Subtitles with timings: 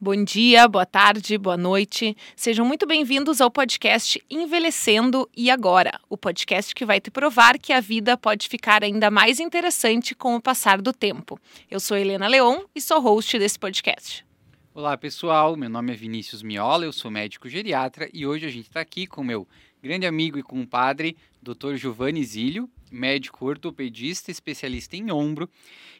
[0.00, 2.16] Bom dia, boa tarde, boa noite.
[2.36, 7.72] Sejam muito bem-vindos ao podcast Envelhecendo e Agora, o podcast que vai te provar que
[7.72, 11.38] a vida pode ficar ainda mais interessante com o passar do tempo.
[11.70, 14.24] Eu sou Helena Leon e sou host desse podcast.
[14.72, 18.68] Olá pessoal, meu nome é Vinícius Miola, eu sou médico geriatra e hoje a gente
[18.68, 19.46] está aqui com meu
[19.82, 21.74] grande amigo e compadre, Dr.
[21.76, 25.48] Giovanni Zílio, médico ortopedista, especialista em ombro,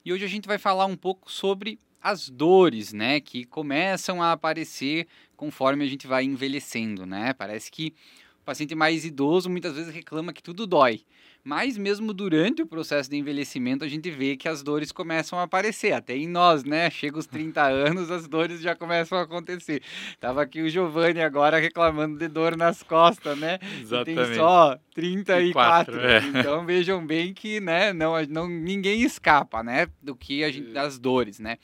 [0.05, 4.33] e hoje a gente vai falar um pouco sobre as dores, né, que começam a
[4.33, 7.33] aparecer conforme a gente vai envelhecendo, né?
[7.33, 7.95] Parece que
[8.43, 11.01] o paciente mais idoso muitas vezes reclama que tudo dói.
[11.45, 15.43] Mas mesmo durante o processo de envelhecimento, a gente vê que as dores começam a
[15.43, 16.89] aparecer, até em nós, né?
[16.89, 19.83] Chega os 30 anos, as dores já começam a acontecer.
[20.19, 23.59] Tava aqui o Giovanni agora reclamando de dor nas costas, né?
[23.79, 24.23] Exatamente.
[24.23, 25.53] E tem só 34.
[25.53, 26.19] Quatro, é.
[26.41, 30.99] Então vejam bem que, né, não, não ninguém escapa, né, do que a gente das
[30.99, 31.59] dores, né?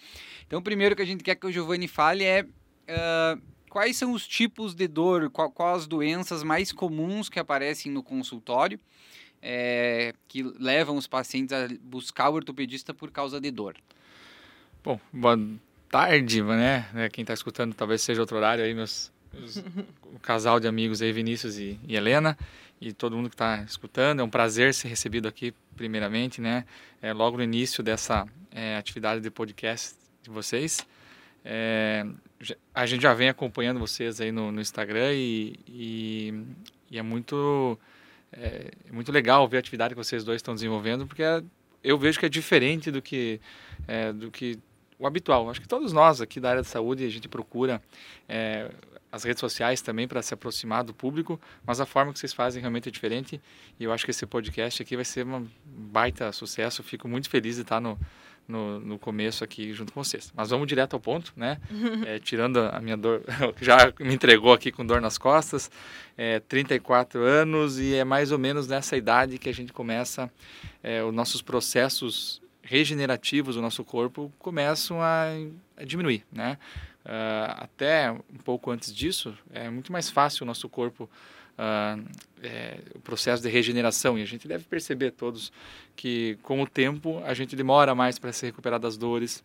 [0.47, 4.13] Então, o primeiro que a gente quer que o Giovanni fale é uh, quais são
[4.13, 8.79] os tipos de dor, qual, qual as doenças mais comuns que aparecem no consultório
[9.43, 13.77] é, que levam os pacientes a buscar o ortopedista por causa de dor?
[14.83, 15.39] Bom, boa
[15.89, 16.89] tarde, né?
[16.95, 19.57] É, quem está escutando talvez seja outro horário aí, meus, meus
[20.05, 22.37] o casal de amigos aí, Vinícius e, e Helena,
[22.81, 24.21] e todo mundo que está escutando.
[24.21, 26.65] É um prazer ser recebido aqui, primeiramente, né?
[27.03, 30.87] É, logo no início dessa é, atividade de podcast de vocês.
[31.45, 32.07] É,
[32.75, 36.45] a gente já vem acompanhando vocês aí no, no Instagram e, e,
[36.91, 37.79] e é muito
[38.33, 41.43] é, é muito legal ver a atividade que vocês dois estão desenvolvendo, porque é,
[41.83, 43.41] eu vejo que é diferente do que,
[43.89, 44.59] é, do que
[44.99, 45.49] o habitual.
[45.51, 47.83] Acho que todos nós aqui da área de saúde, a gente procura
[48.29, 48.71] é,
[49.11, 52.61] as redes sociais também para se aproximar do público, mas a forma que vocês fazem
[52.61, 53.41] realmente é diferente
[53.79, 56.83] e eu acho que esse podcast aqui vai ser um baita sucesso.
[56.83, 57.99] Fico muito feliz de estar no,
[58.47, 60.33] no, no começo aqui junto com vocês.
[60.35, 61.59] Mas vamos direto ao ponto, né?
[62.07, 63.23] É, tirando a minha dor,
[63.61, 65.71] já me entregou aqui com dor nas costas,
[66.17, 70.31] é, 34 anos e é mais ou menos nessa idade que a gente começa
[70.83, 75.27] é, os nossos processos regenerativos do nosso corpo começam a,
[75.77, 76.59] a diminuir, né?
[77.05, 81.09] Uh, até um pouco antes disso, é muito mais fácil o nosso corpo
[81.61, 82.03] uh,
[82.43, 84.19] é, o processo de regeneração.
[84.19, 85.53] E a gente deve perceber todos
[85.95, 89.45] que, com o tempo, a gente demora mais para se recuperar das dores.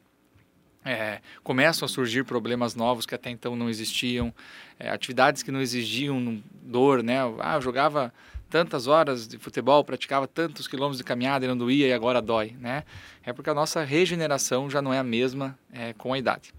[0.83, 4.31] É, começam a surgir problemas novos que até então não existiam,
[4.79, 7.17] é, atividades que não exigiam dor, né?
[7.39, 8.13] Ah, eu jogava
[8.51, 12.55] tantas horas de futebol, praticava tantos quilômetros de caminhada e não doía e agora dói,
[12.59, 12.83] né?
[13.23, 16.53] É porque a nossa regeneração já não é a mesma é, com a idade.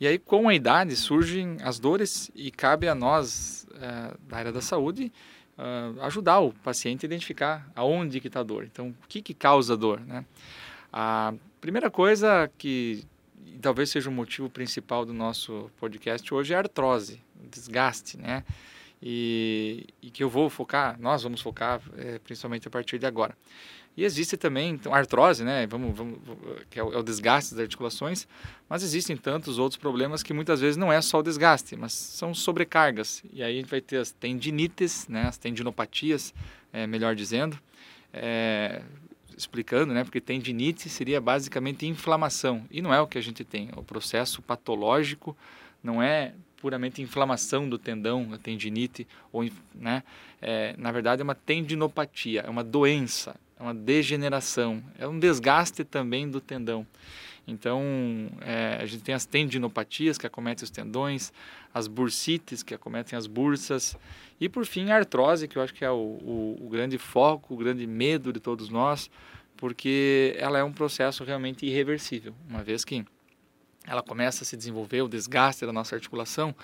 [0.00, 4.52] E aí, com a idade, surgem as dores e cabe a nós, uh, da área
[4.52, 5.12] da saúde
[5.58, 8.64] uh, ajudar o paciente a identificar aonde que está a dor.
[8.64, 10.24] Então, o que, que causa dor, né?
[10.92, 13.04] A primeira coisa que
[13.60, 17.20] talvez seja o motivo principal do nosso podcast hoje é a artrose,
[17.50, 18.44] desgaste, né?
[19.02, 23.36] E, e que eu vou focar, nós vamos focar é, principalmente a partir de agora.
[23.96, 25.66] E existe também então, artrose, né?
[25.66, 26.18] Vamos, vamos,
[26.70, 28.26] que é o, é o, desgaste das articulações,
[28.68, 32.32] mas existem tantos outros problemas que muitas vezes não é só o desgaste, mas são
[32.32, 33.22] sobrecargas.
[33.32, 35.24] E aí a gente vai ter as tendinites, né?
[35.24, 36.32] as tendinopatias,
[36.72, 37.58] é, melhor dizendo,
[38.12, 38.82] é,
[39.40, 40.04] explicando, né?
[40.04, 43.70] Porque tendinite seria basicamente inflamação e não é o que a gente tem.
[43.76, 45.36] O processo patológico
[45.82, 50.02] não é puramente inflamação do tendão, a tendinite, ou, né?
[50.42, 55.84] É, na verdade é uma tendinopatia, é uma doença, é uma degeneração, é um desgaste
[55.84, 56.86] também do tendão.
[57.46, 57.82] Então,
[58.40, 61.32] é, a gente tem as tendinopatias que acometem os tendões,
[61.72, 63.96] as bursites que acometem as bursas,
[64.40, 67.54] e por fim a artrose, que eu acho que é o, o, o grande foco,
[67.54, 69.10] o grande medo de todos nós,
[69.56, 73.04] porque ela é um processo realmente irreversível, uma vez que
[73.86, 76.54] ela começa a se desenvolver, o desgaste da nossa articulação,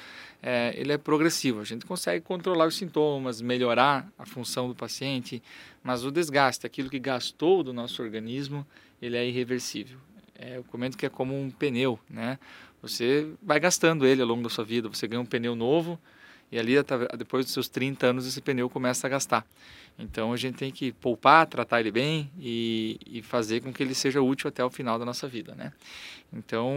[0.42, 1.60] é, ele é progressivo.
[1.60, 5.42] A gente consegue controlar os sintomas, melhorar a função do paciente,
[5.82, 8.66] mas o desgaste, aquilo que gastou do nosso organismo,
[9.00, 9.98] ele é irreversível.
[10.38, 12.38] É, eu comento que é como um pneu, né?
[12.82, 15.98] Você vai gastando ele ao longo da sua vida, você ganha um pneu novo
[16.50, 16.74] e ali
[17.18, 19.44] depois dos seus 30 anos esse pneu começa a gastar.
[19.98, 23.94] Então a gente tem que poupar, tratar ele bem e, e fazer com que ele
[23.94, 25.72] seja útil até o final da nossa vida, né?
[26.32, 26.70] Então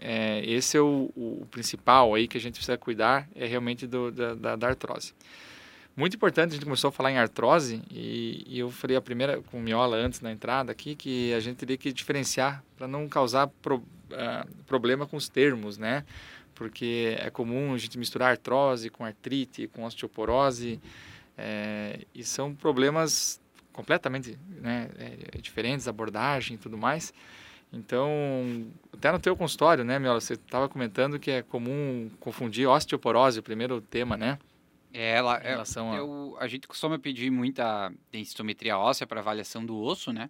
[0.00, 4.10] é, esse é o, o, principal aí que a gente precisa cuidar é realmente do,
[4.10, 5.14] da, da, da, artrose.
[5.94, 9.42] Muito importante, a gente começou a falar em artrose e, e eu falei a primeira
[9.42, 13.46] com miola antes na entrada aqui que a gente teria que diferenciar para não causar
[13.46, 16.04] pro, uh, problema com os termos, né?
[16.54, 20.80] Porque é comum a gente misturar artrose com artrite, com osteoporose.
[21.36, 23.40] É, e são problemas
[23.72, 27.12] completamente né, é, diferentes, abordagem e tudo mais.
[27.72, 33.38] Então, até no teu consultório, né, Miola, você estava comentando que é comum confundir osteoporose,
[33.40, 34.38] o primeiro tema, né?
[34.92, 35.56] É, ela, é,
[35.98, 40.28] eu, a gente costuma pedir muita densitometria óssea para avaliação do osso, né?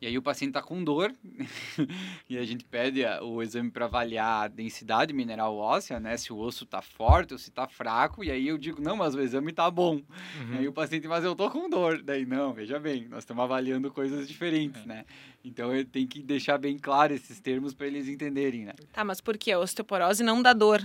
[0.00, 1.14] E aí o paciente está com dor
[2.26, 6.16] e a gente pede o exame para avaliar a densidade mineral óssea, né?
[6.16, 8.24] Se o osso está forte ou se está fraco.
[8.24, 9.96] E aí eu digo, não, mas o exame está bom.
[9.96, 10.58] Uhum.
[10.58, 12.02] Aí o paciente, mas eu tô com dor.
[12.02, 14.86] Daí, não, veja bem, nós estamos avaliando coisas diferentes, é.
[14.86, 15.04] né?
[15.44, 18.72] Então eu tenho que deixar bem claro esses termos para eles entenderem, né?
[18.94, 19.52] Tá, mas por que?
[19.52, 20.82] A osteoporose não dá dor?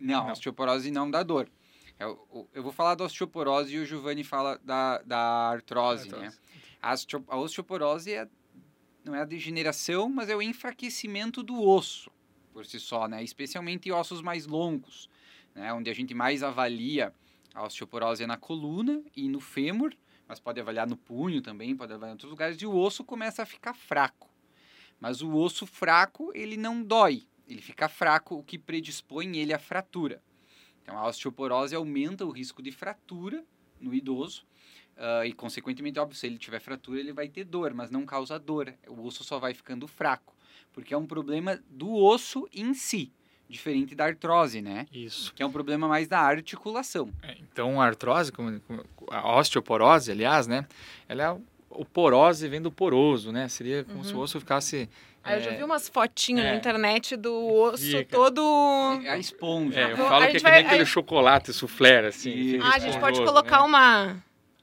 [0.00, 1.50] Não, a osteoporose não dá dor.
[1.98, 5.18] Eu, é eu vou falar da osteoporose e o Giovanni fala da, da
[5.50, 6.26] artrose, artrose.
[6.26, 6.32] né?
[7.28, 8.28] A osteoporose é
[9.04, 12.10] não é a degeneração, mas é o enfraquecimento do osso
[12.54, 13.22] por si só, né?
[13.22, 15.10] Especialmente ossos mais longos,
[15.54, 15.72] né?
[15.72, 17.12] Onde a gente mais avalia
[17.52, 19.92] a osteoporose é na coluna e no fêmur,
[20.26, 23.42] mas pode avaliar no punho também, pode avaliar em outros lugares, e o osso começa
[23.42, 24.30] a ficar fraco.
[25.00, 29.58] Mas o osso fraco, ele não dói, ele fica fraco, o que predispõe ele à
[29.58, 30.22] fratura.
[30.84, 33.44] Então, a osteoporose aumenta o risco de fratura
[33.80, 34.46] no idoso,
[34.96, 38.38] Uh, e, consequentemente, óbvio, se ele tiver fratura, ele vai ter dor, mas não causa
[38.38, 38.72] dor.
[38.86, 40.36] O osso só vai ficando fraco.
[40.72, 43.12] Porque é um problema do osso em si,
[43.48, 44.86] diferente da artrose, né?
[44.92, 45.34] Isso.
[45.34, 47.10] Que é um problema mais da articulação.
[47.22, 48.32] É, então, a artrose,
[49.10, 50.66] a osteoporose, aliás, né?
[51.08, 51.40] Ela é
[51.76, 53.48] o porose vem do poroso, né?
[53.48, 54.04] Seria como uhum.
[54.04, 54.88] se o osso ficasse
[55.24, 55.56] Aí eu já é.
[55.56, 56.50] vi umas fotinhas é.
[56.50, 58.14] na internet do osso Fica.
[58.16, 58.42] todo.
[59.08, 59.80] A esponja.
[59.80, 62.58] É, eu falo que é que nem aquele chocolate soufflé, assim.
[62.60, 63.64] Ah, a gente pode colocar né?
[63.64, 64.16] uma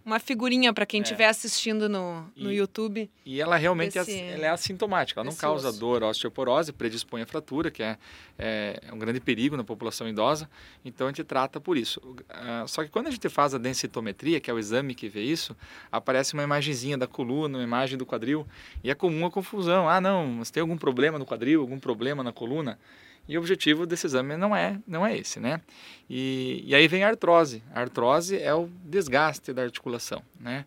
[0.05, 1.27] uma figurinha para quem estiver é.
[1.27, 3.09] assistindo no, no e, YouTube.
[3.25, 5.79] E ela realmente é, ela é assintomática, ela não causa osso.
[5.79, 7.97] dor, osteoporose, predispõe a fratura, que é,
[8.37, 10.49] é, é, um grande perigo na população idosa,
[10.83, 11.99] então a gente trata por isso.
[11.99, 15.21] Uh, só que quando a gente faz a densitometria, que é o exame que vê
[15.23, 15.55] isso,
[15.91, 18.47] aparece uma imagenzinha da coluna, uma imagem do quadril,
[18.83, 19.87] e é comum a confusão.
[19.87, 22.79] Ah, não, mas tem algum problema no quadril, algum problema na coluna?
[23.27, 25.61] E o objetivo desse exame não é, não é esse, né?
[26.09, 27.63] E, e aí vem a artrose.
[27.73, 30.65] A artrose é o desgaste da articulação, né?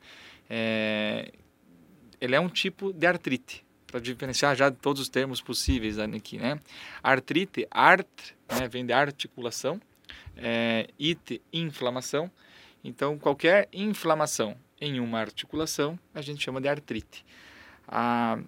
[0.49, 1.33] É,
[2.21, 6.39] ele é um tipo de artrite, para diferenciar já de todos os termos possíveis aqui,
[6.39, 6.59] né?
[7.03, 8.09] Artrite, art,
[8.49, 9.81] né, vem de articulação,
[10.37, 12.31] é, it, inflamação.
[12.83, 17.25] Então, qualquer inflamação em uma articulação, a gente chama de artrite.
[17.87, 18.39] A,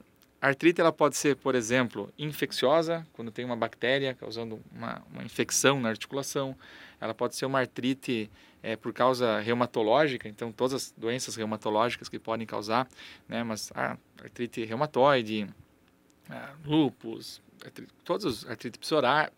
[0.40, 5.80] artrite ela pode ser, por exemplo, infecciosa, quando tem uma bactéria causando uma, uma infecção
[5.80, 6.56] na articulação.
[7.00, 8.30] Ela pode ser uma artrite
[8.62, 12.88] é, por causa reumatológica, então todas as doenças reumatológicas que podem causar,
[13.28, 13.42] né?
[13.42, 15.46] Mas a artrite reumatoide,
[16.28, 17.92] a lúpus, artrite,
[18.26, 18.78] as artrite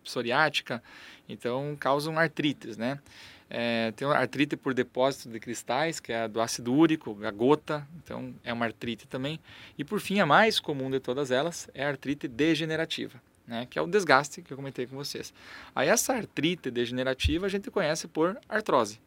[0.03, 0.83] psoriática,
[1.29, 3.01] então causam artrites, né?
[3.51, 7.87] É, tem artrite por depósito de cristais, que é a do ácido úrico, a gota,
[8.03, 9.41] então é uma artrite também.
[9.79, 13.79] E por fim, a mais comum de todas elas é a artrite degenerativa, né, que
[13.79, 15.33] é o desgaste que eu comentei com vocês.
[15.75, 19.01] Aí essa artrite degenerativa a gente conhece por artrose.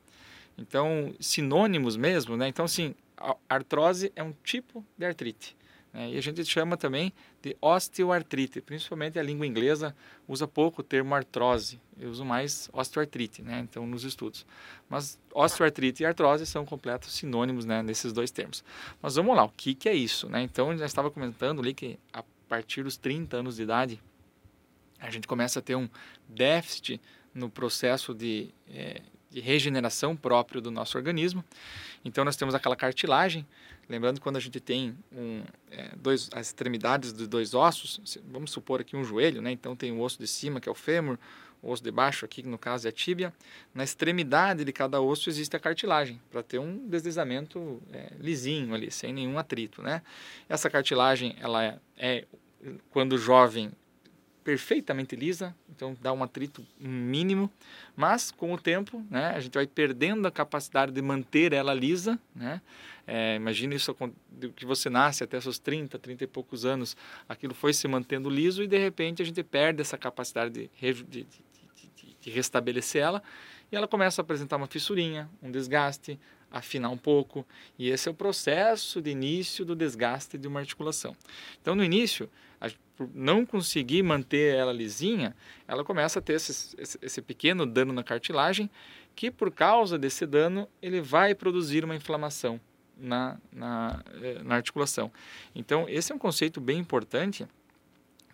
[0.58, 2.48] Então, sinônimos mesmo, né?
[2.48, 2.66] Então,
[3.18, 5.56] a artrose é um tipo de artrite.
[5.94, 6.12] Né?
[6.12, 9.96] E a gente chama também de osteoartrite, principalmente a língua inglesa
[10.28, 13.60] usa pouco o termo artrose, eu uso mais osteoartrite, né?
[13.60, 14.46] então nos estudos.
[14.90, 18.64] Mas osteoartrite e artrose são completos sinônimos né, nesses dois termos.
[19.02, 20.30] Mas vamos lá, o que, que é isso?
[20.30, 20.44] Né?
[20.44, 24.02] Então, já estava comentando ali que a partir dos 30 anos de idade,
[25.00, 25.90] a gente começa a ter um
[26.28, 27.02] déficit
[27.34, 29.02] no processo de, é,
[29.32, 31.44] de regeneração próprio do nosso organismo.
[32.04, 33.46] Então, nós temos aquela cartilagem
[33.92, 38.00] Lembrando quando a gente tem um, é, dois, as extremidades dos dois ossos,
[38.32, 39.52] vamos supor aqui um joelho, né?
[39.52, 41.18] então tem o osso de cima, que é o fêmur,
[41.62, 43.34] o osso de baixo aqui, que no caso é a tíbia.
[43.74, 48.90] Na extremidade de cada osso existe a cartilagem, para ter um deslizamento é, lisinho ali,
[48.90, 49.82] sem nenhum atrito.
[49.82, 50.02] Né?
[50.48, 52.26] Essa cartilagem, ela é, é
[52.92, 53.74] quando jovem,
[54.44, 57.52] perfeitamente lisa, então dá um atrito mínimo,
[57.96, 62.20] mas com o tempo, né, a gente vai perdendo a capacidade de manter ela lisa,
[62.36, 62.62] né?
[63.06, 63.96] É, imagina isso
[64.56, 66.96] que você nasce até seus 30, 30 e poucos anos,
[67.28, 71.04] aquilo foi se mantendo liso e de repente a gente perde essa capacidade de, de,
[71.04, 71.28] de,
[72.22, 73.24] de restabelecer ela
[73.72, 76.20] e ela começa a apresentar uma fissurinha, um desgaste,
[76.52, 77.46] afinar um pouco,
[77.80, 81.16] e esse é o processo de início do desgaste de uma articulação.
[81.62, 82.30] Então, no início,
[83.02, 85.36] por não conseguir manter ela lisinha,
[85.68, 88.70] ela começa a ter esse, esse, esse, pequeno dano na cartilagem,
[89.16, 92.62] que por causa desse dano, ele vai produzir uma inflamação
[92.96, 95.12] na, na, eh, na articulação.
[95.56, 97.48] Então, esse é um conceito bem importante,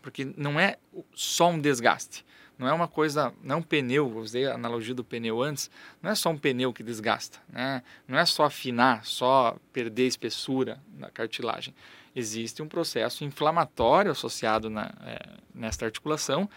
[0.01, 0.75] porque não é
[1.13, 2.25] só um desgaste,
[2.57, 5.71] não é uma coisa, não é um pneu, eu usei a analogia do pneu antes,
[6.01, 7.83] não é só um pneu que desgasta, né?
[8.05, 11.73] não é só afinar, só perder espessura na cartilagem.
[12.19, 15.19] Existe um processo inflamatório associado na, é,
[15.53, 16.49] nesta articulação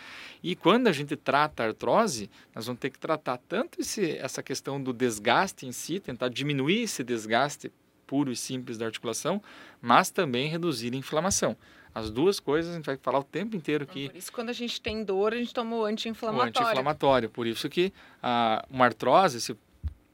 [0.43, 4.43] e quando a gente trata a artrose, nós vamos ter que tratar tanto esse, essa
[4.43, 7.71] questão do desgaste em si, tentar diminuir esse desgaste
[8.07, 9.43] puro e simples da articulação,
[9.83, 11.55] mas também reduzir a inflamação.
[11.95, 14.09] As duas coisas a gente vai falar o tempo inteiro que.
[14.09, 16.55] Por isso, quando a gente tem dor, a gente toma o anti-inflamatório.
[16.55, 17.29] O anti-inflamatório.
[17.29, 19.55] Por isso que a, uma artrose, se,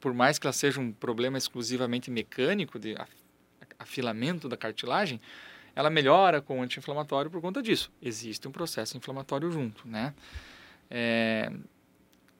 [0.00, 2.96] por mais que ela seja um problema exclusivamente mecânico, de
[3.78, 5.21] afilamento da cartilagem,
[5.75, 7.90] ela melhora com o anti-inflamatório por conta disso.
[8.00, 10.14] Existe um processo inflamatório junto, né?
[10.90, 11.52] É,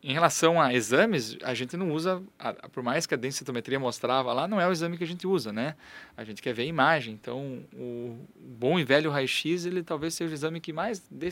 [0.03, 2.23] em relação a exames, a gente não usa,
[2.73, 5.53] por mais que a densitometria mostrava lá, não é o exame que a gente usa,
[5.53, 5.75] né?
[6.17, 7.13] A gente quer ver a imagem.
[7.13, 11.29] Então, o bom e velho raio-x, ele talvez seja o exame que mais dê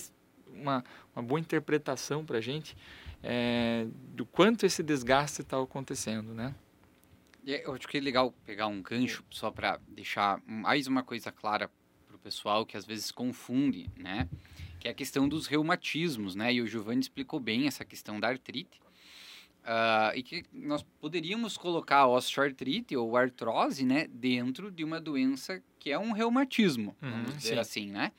[0.52, 0.84] uma,
[1.14, 2.76] uma boa interpretação para a gente
[3.22, 6.54] é, do quanto esse desgaste está acontecendo, né?
[7.46, 11.30] É, eu acho que é legal pegar um gancho só para deixar mais uma coisa
[11.30, 11.70] clara
[12.06, 14.28] para o pessoal que às vezes confunde, né?
[14.84, 16.52] que é a questão dos reumatismos, né?
[16.52, 18.82] E o Giovanni explicou bem essa questão da artrite.
[19.62, 25.62] Uh, e que nós poderíamos colocar a osteoartrite ou artrose, né, dentro de uma doença
[25.78, 27.58] que é um reumatismo, uhum, vamos dizer sim.
[27.58, 28.12] assim, né?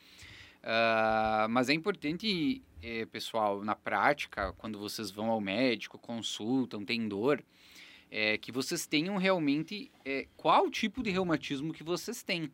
[0.64, 7.08] Uh, mas é importante, eh, pessoal, na prática, quando vocês vão ao médico, consultam, tem
[7.08, 7.44] dor,
[8.18, 12.50] é, que vocês tenham realmente é, qual tipo de reumatismo que vocês têm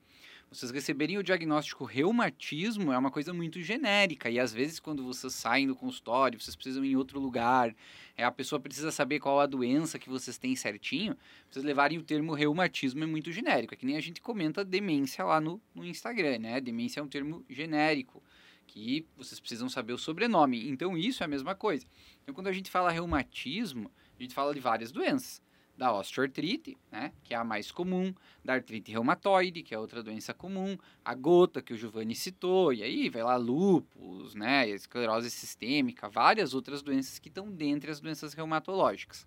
[0.49, 5.33] vocês receberem o diagnóstico reumatismo é uma coisa muito genérica e às vezes quando vocês
[5.33, 7.73] saem do consultório, vocês precisam ir em outro lugar,
[8.17, 11.15] é, a pessoa precisa saber qual a doença que vocês têm certinho,
[11.49, 15.23] vocês levarem o termo reumatismo é muito genérico, é que nem a gente comenta demência
[15.23, 16.59] lá no, no Instagram, né?
[16.59, 18.21] Demência é um termo genérico,
[18.67, 20.67] que vocês precisam saber o sobrenome.
[20.69, 21.85] Então isso é a mesma coisa.
[22.23, 23.89] Então quando a gente fala reumatismo,
[24.19, 25.40] a gente fala de várias doenças
[25.81, 28.13] da osteoartrite, né, que é a mais comum,
[28.45, 32.83] da artrite reumatoide, que é outra doença comum, a gota, que o Giovanni citou, e
[32.83, 38.35] aí vai lá lúpus, né, esclerose sistêmica, várias outras doenças que estão dentre as doenças
[38.35, 39.25] reumatológicas.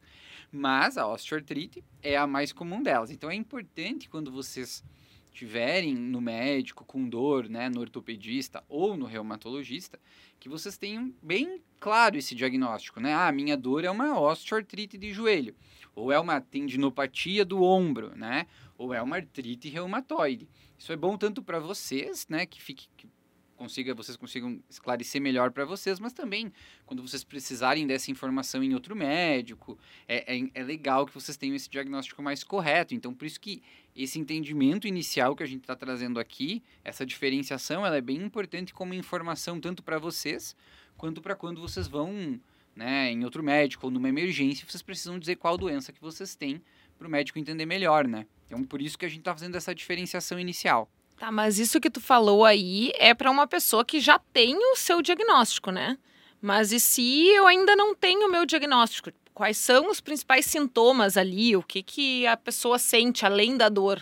[0.52, 3.10] Mas a osteoartrite é a mais comum delas.
[3.10, 4.84] Então é importante quando vocês
[5.32, 9.98] tiverem no médico com dor, né, no ortopedista ou no reumatologista,
[10.38, 13.12] que vocês tenham bem claro esse diagnóstico, né?
[13.12, 15.56] Ah, minha dor é uma osteoartrite de joelho
[15.94, 18.46] ou é uma tendinopatia do ombro, né?
[18.76, 20.48] Ou é uma artrite reumatoide.
[20.78, 22.46] Isso é bom tanto para vocês, né?
[22.46, 23.08] Que fique que
[23.56, 26.52] consiga, vocês consigam esclarecer melhor para vocês, mas também
[26.84, 31.54] quando vocês precisarem dessa informação em outro médico, é, é, é, legal que vocês tenham
[31.54, 32.94] esse diagnóstico mais correto.
[32.94, 33.62] Então, por isso que
[33.94, 38.74] esse entendimento inicial que a gente está trazendo aqui, essa diferenciação, ela é bem importante
[38.74, 40.56] como informação tanto para vocês
[40.96, 42.40] quanto para quando vocês vão
[42.74, 46.60] né, em outro médico ou numa emergência, vocês precisam dizer qual doença que vocês têm
[46.98, 48.26] para o médico entender melhor, né?
[48.46, 50.88] Então, por isso que a gente está fazendo essa diferenciação inicial.
[51.16, 54.76] Tá, mas isso que tu falou aí é para uma pessoa que já tem o
[54.76, 55.98] seu diagnóstico, né?
[56.40, 59.10] Mas e se eu ainda não tenho o meu diagnóstico?
[59.32, 61.56] Quais são os principais sintomas ali?
[61.56, 64.00] O que, que a pessoa sente além da dor?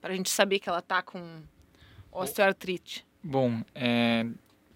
[0.00, 1.42] Para a gente saber que ela está com
[2.10, 3.06] osteoartrite.
[3.22, 4.26] Bom, é,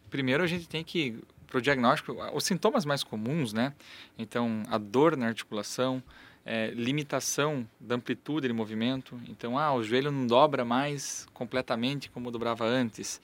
[0.08, 3.72] primeiro a gente tem que para o diagnóstico, os sintomas mais comuns, né?
[4.18, 6.02] Então, a dor na articulação,
[6.44, 9.20] é, limitação da amplitude de movimento.
[9.28, 13.20] Então, ah, o joelho não dobra mais completamente como dobrava antes.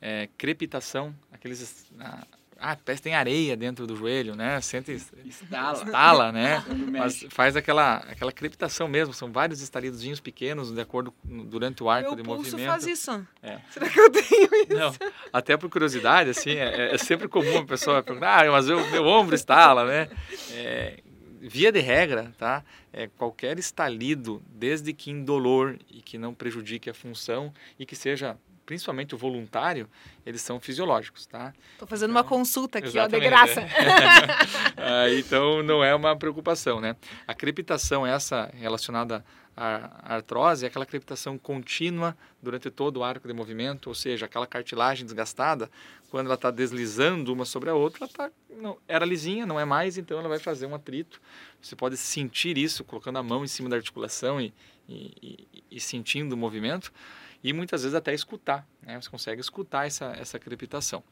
[0.00, 1.90] É, crepitação, aqueles
[2.60, 4.60] ah, parece que tem areia dentro do joelho, né?
[4.60, 6.64] Sente estala, estala né?
[6.90, 12.10] Mas faz aquela aquela crepitação mesmo, são vários estalidozinhos pequenos de acordo durante o arco
[12.10, 12.68] Meu de pulso movimento.
[12.68, 13.26] faz isso.
[13.42, 13.58] É.
[13.70, 14.74] Será que eu tenho isso?
[14.74, 14.94] Não,
[15.32, 19.06] até por curiosidade, assim, é, é sempre comum a pessoa perguntar, ah, mas o meu
[19.06, 20.08] ombro estala, né?
[20.52, 20.98] É,
[21.40, 22.64] via de regra, tá?
[22.92, 28.36] É, qualquer estalido, desde que indolor e que não prejudique a função e que seja
[28.68, 29.88] principalmente o voluntário,
[30.26, 31.54] eles são fisiológicos, tá?
[31.78, 33.62] Tô fazendo então, uma consulta aqui, ó, de graça.
[34.76, 36.94] ah, então não é uma preocupação, né?
[37.26, 39.24] A crepitação essa relacionada
[39.56, 44.46] à artrose é aquela crepitação contínua durante todo o arco de movimento, ou seja, aquela
[44.46, 45.70] cartilagem desgastada,
[46.10, 49.64] quando ela está deslizando uma sobre a outra, ela tá, não, era lisinha, não é
[49.64, 51.22] mais, então ela vai fazer um atrito.
[51.62, 54.52] Você pode sentir isso colocando a mão em cima da articulação e,
[54.86, 56.92] e, e, e sentindo o movimento
[57.42, 59.00] e muitas vezes até escutar, né?
[59.00, 61.02] Você consegue escutar essa, essa crepitação.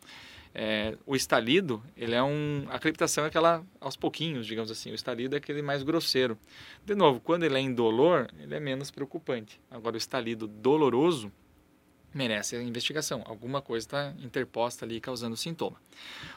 [0.54, 2.66] É, o estalido, ele é um...
[2.70, 4.90] A crepitação é aquela aos pouquinhos, digamos assim.
[4.90, 6.38] O estalido é aquele mais grosseiro.
[6.84, 9.60] De novo, quando ele é indolor, ele é menos preocupante.
[9.70, 11.30] Agora, o estalido doloroso
[12.14, 13.22] merece a investigação.
[13.26, 15.76] Alguma coisa está interposta ali causando sintoma.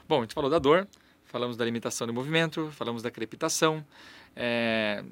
[0.08, 0.86] Bom, a gente falou da dor,
[1.24, 3.86] falamos da limitação do movimento, falamos da crepitação,
[4.36, 5.04] é,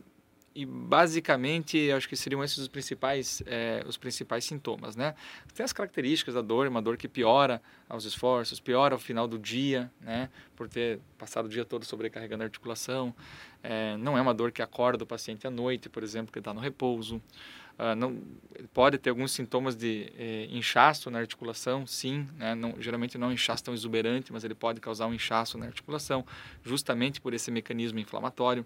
[0.57, 5.13] e basicamente acho que seriam esses os principais é, os principais sintomas né?
[5.53, 9.37] Tem as características da dor uma dor que piora aos esforços piora ao final do
[9.37, 10.29] dia né?
[10.55, 13.13] Por ter passado o dia todo sobrecarregando a articulação.
[13.61, 16.51] É, não é uma dor que acorda o paciente à noite por exemplo que está
[16.51, 17.21] no repouso
[17.77, 18.19] Uh, não,
[18.74, 22.55] pode ter alguns sintomas de eh, inchaço na articulação, sim, né?
[22.55, 25.67] não, geralmente não é um inchaço tão exuberante, mas ele pode causar um inchaço na
[25.67, 26.25] articulação,
[26.63, 28.65] justamente por esse mecanismo inflamatório.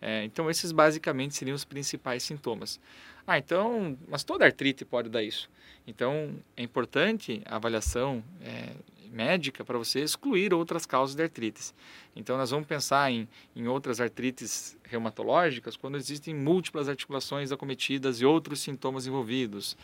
[0.00, 2.80] É, então, esses basicamente seriam os principais sintomas.
[3.26, 5.48] Ah, então, mas toda artrite pode dar isso.
[5.86, 8.72] Então, é importante a avaliação é,
[9.12, 11.74] médica para você excluir outras causas de artrites.
[12.16, 18.24] Então, nós vamos pensar em, em outras artrites reumatológicas quando existem múltiplas articulações acometidas e
[18.24, 19.76] outros sintomas envolvidos.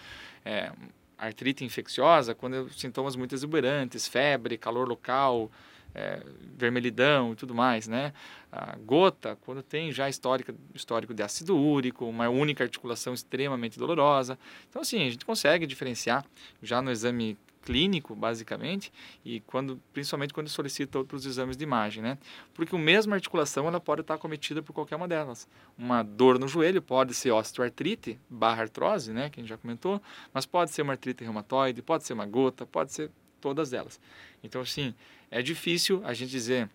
[0.44, 0.72] É,
[1.18, 5.50] artrite infecciosa, quando sintomas muito exuberantes, febre, calor local,
[5.94, 6.22] é,
[6.56, 8.12] vermelhidão e tudo mais, né?
[8.52, 14.38] A gota, quando tem já histórico, histórico de ácido úrico, uma única articulação extremamente dolorosa.
[14.70, 16.24] Então, assim, a gente consegue diferenciar
[16.62, 17.36] já no exame
[17.68, 18.90] clínico, basicamente,
[19.22, 22.16] e quando, principalmente quando solicita outros exames de imagem, né?
[22.54, 25.46] Porque a mesma articulação ela pode estar acometida por qualquer uma delas.
[25.76, 29.28] Uma dor no joelho pode ser osteoartrite barra artrose, né?
[29.28, 30.00] Que a gente já comentou,
[30.32, 34.00] mas pode ser uma artrite reumatoide, pode ser uma gota, pode ser todas elas.
[34.42, 34.94] Então, assim,
[35.30, 36.70] é difícil a gente dizer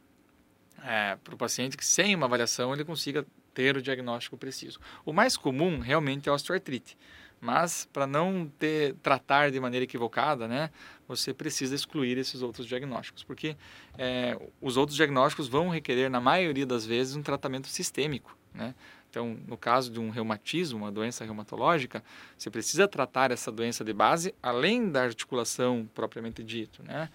[0.84, 4.80] é, para o paciente que sem uma avaliação ele consiga ter o diagnóstico preciso.
[5.04, 6.96] O mais comum realmente é osteoartrite.
[7.44, 10.70] Mas para não ter tratar de maneira equivocada, né,
[11.06, 13.58] você precisa excluir esses outros diagnósticos, porque
[13.98, 18.74] é, os outros diagnósticos vão requerer, na maioria das vezes, um tratamento sistêmico, né?
[19.10, 22.02] Então, no caso de um reumatismo, uma doença reumatológica,
[22.38, 27.10] você precisa tratar essa doença de base além da articulação propriamente dito, né?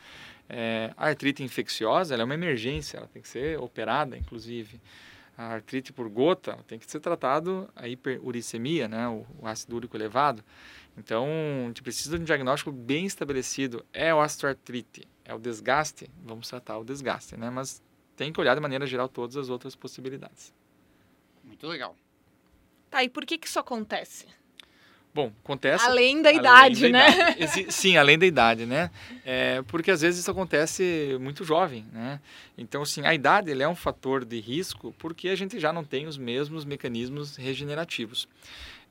[0.47, 4.79] É, a artrite infecciosa é uma emergência, ela tem que ser operada, inclusive
[5.39, 9.97] a artrite por gota tem que ser tratado a hiperuricemia, né, o, o ácido úrico
[9.97, 10.45] elevado.
[10.97, 11.29] Então,
[11.63, 13.87] a gente precisa de um diagnóstico bem estabelecido.
[13.93, 17.51] É osteoartrite, é o desgaste, vamos tratar o desgaste, né?
[17.51, 17.81] Mas
[18.17, 20.53] tem que olhar de maneira geral todas as outras possibilidades.
[21.45, 21.95] Muito legal.
[22.91, 24.27] Tá, e por que que isso acontece?
[25.19, 25.85] Bom, acontece.
[25.85, 27.37] Além da idade, além da né?
[27.37, 27.73] Idade.
[27.73, 28.89] Sim, além da idade, né?
[29.25, 32.21] É, porque às vezes isso acontece muito jovem, né?
[32.57, 36.07] Então, assim, a idade é um fator de risco porque a gente já não tem
[36.07, 38.29] os mesmos mecanismos regenerativos.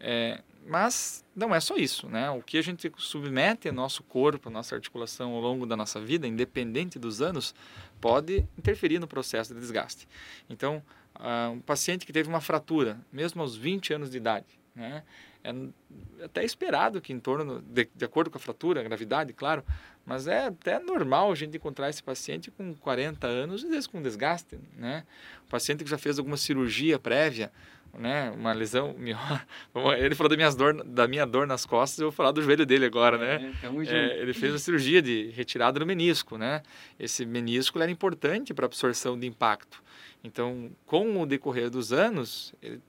[0.02, 2.30] É, mas não é só isso, né?
[2.30, 5.98] O que a gente submete ao nosso corpo, a nossa articulação ao longo da nossa
[6.02, 7.56] vida, independente dos anos,
[8.02, 10.06] pode interferir no processo de desgaste.
[10.50, 10.84] Então,
[11.16, 15.04] uh, um paciente que teve uma fratura, mesmo aos 20 anos de idade, né?
[15.48, 19.64] É até esperado que em torno, de, de, acordo com a fratura, a gravidade, claro,
[20.06, 24.02] mas é até normal a gente encontrar esse paciente com 40 anos, às vezes com
[24.02, 25.06] desgaste, né?
[25.46, 27.52] O paciente que já fez alguma cirurgia prévia,
[27.98, 28.30] né?
[28.32, 28.94] Uma lesão,
[29.98, 32.66] ele falou da, minhas dor, da minha dor nas costas, eu vou falar do joelho
[32.66, 33.54] dele agora, né?
[33.64, 36.62] É, é, ele fez uma cirurgia de retirada do menisco, né?
[37.00, 39.82] Esse menisco era importante para absorção de impacto.
[40.24, 42.82] Então, com o decorrer dos anos, ele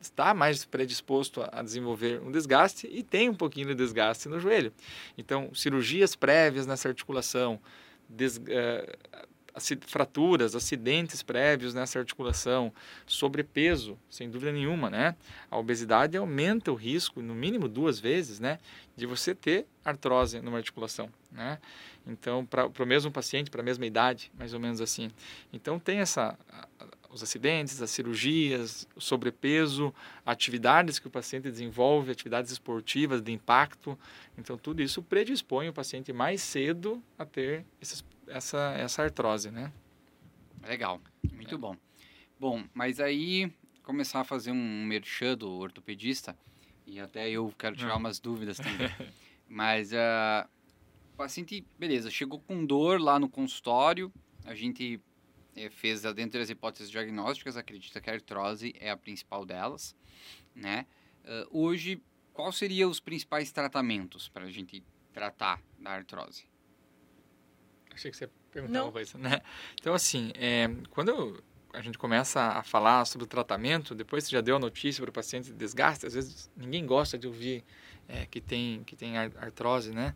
[0.00, 4.72] está mais predisposto a desenvolver um desgaste e tem um pouquinho de desgaste no joelho.
[5.16, 7.60] Então, cirurgias prévias nessa articulação,
[8.08, 8.40] des, uh,
[9.86, 12.72] fraturas, acidentes prévios nessa articulação,
[13.06, 15.16] sobrepeso, sem dúvida nenhuma, né?
[15.50, 18.58] A obesidade aumenta o risco, no mínimo duas vezes, né?
[18.96, 21.58] De você ter artrose numa articulação, né?
[22.06, 25.10] Então, para o mesmo paciente, para a mesma idade, mais ou menos assim.
[25.52, 26.38] Então, tem essa
[27.12, 29.92] os acidentes, as cirurgias, o sobrepeso,
[30.24, 33.98] atividades que o paciente desenvolve, atividades esportivas de impacto.
[34.38, 39.72] Então, tudo isso predispõe o paciente mais cedo a ter esses, essa, essa artrose, né?
[40.62, 41.00] Legal,
[41.32, 41.58] muito é.
[41.58, 41.76] bom.
[42.38, 46.36] Bom, mas aí começar a fazer um merchan do ortopedista,
[46.86, 48.90] e até eu quero tirar umas dúvidas também.
[49.48, 50.48] mas uh,
[51.12, 54.12] o paciente, beleza, chegou com dor lá no consultório,
[54.44, 55.00] a gente
[55.68, 59.94] fez, dentro das hipóteses diagnósticas, acredita que a artrose é a principal delas,
[60.54, 60.86] né?
[61.24, 66.44] Uh, hoje, quais seriam os principais tratamentos para a gente tratar da artrose?
[67.92, 68.86] Achei que você ia perguntar Não.
[68.86, 69.40] uma coisa, né?
[69.74, 71.42] Então, assim, é, quando
[71.72, 75.10] a gente começa a falar sobre o tratamento, depois você já deu a notícia para
[75.10, 77.64] o paciente de desgaste, às vezes ninguém gosta de ouvir
[78.08, 80.14] é, que tem, que tem artrose, né?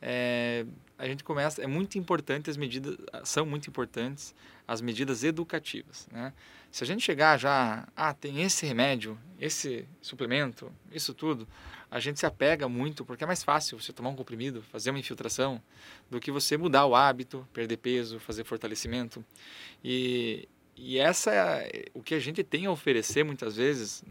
[0.00, 0.64] É,
[0.98, 4.34] a gente começa, é muito importante as medidas, são muito importantes
[4.66, 6.32] as medidas educativas, né?
[6.70, 11.48] Se a gente chegar já, ah, tem esse remédio, esse suplemento, isso tudo,
[11.90, 14.98] a gente se apega muito, porque é mais fácil você tomar um comprimido, fazer uma
[15.00, 15.60] infiltração,
[16.08, 19.24] do que você mudar o hábito, perder peso, fazer fortalecimento.
[19.82, 24.04] E, e essa é o que a gente tem a oferecer muitas vezes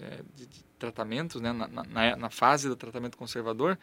[0.00, 3.78] é, de, de tratamentos, né, na, na, na fase do tratamento conservador,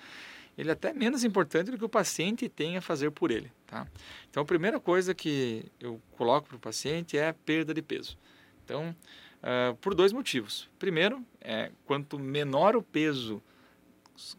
[0.58, 3.52] ele é até menos importante do que o paciente tem a fazer por ele.
[3.68, 3.88] Tá?
[4.30, 8.18] Então, a primeira coisa que eu coloco para o paciente é a perda de peso.
[8.63, 8.96] Então,
[9.41, 10.70] uh, por dois motivos.
[10.80, 13.41] Primeiro, é quanto menor o peso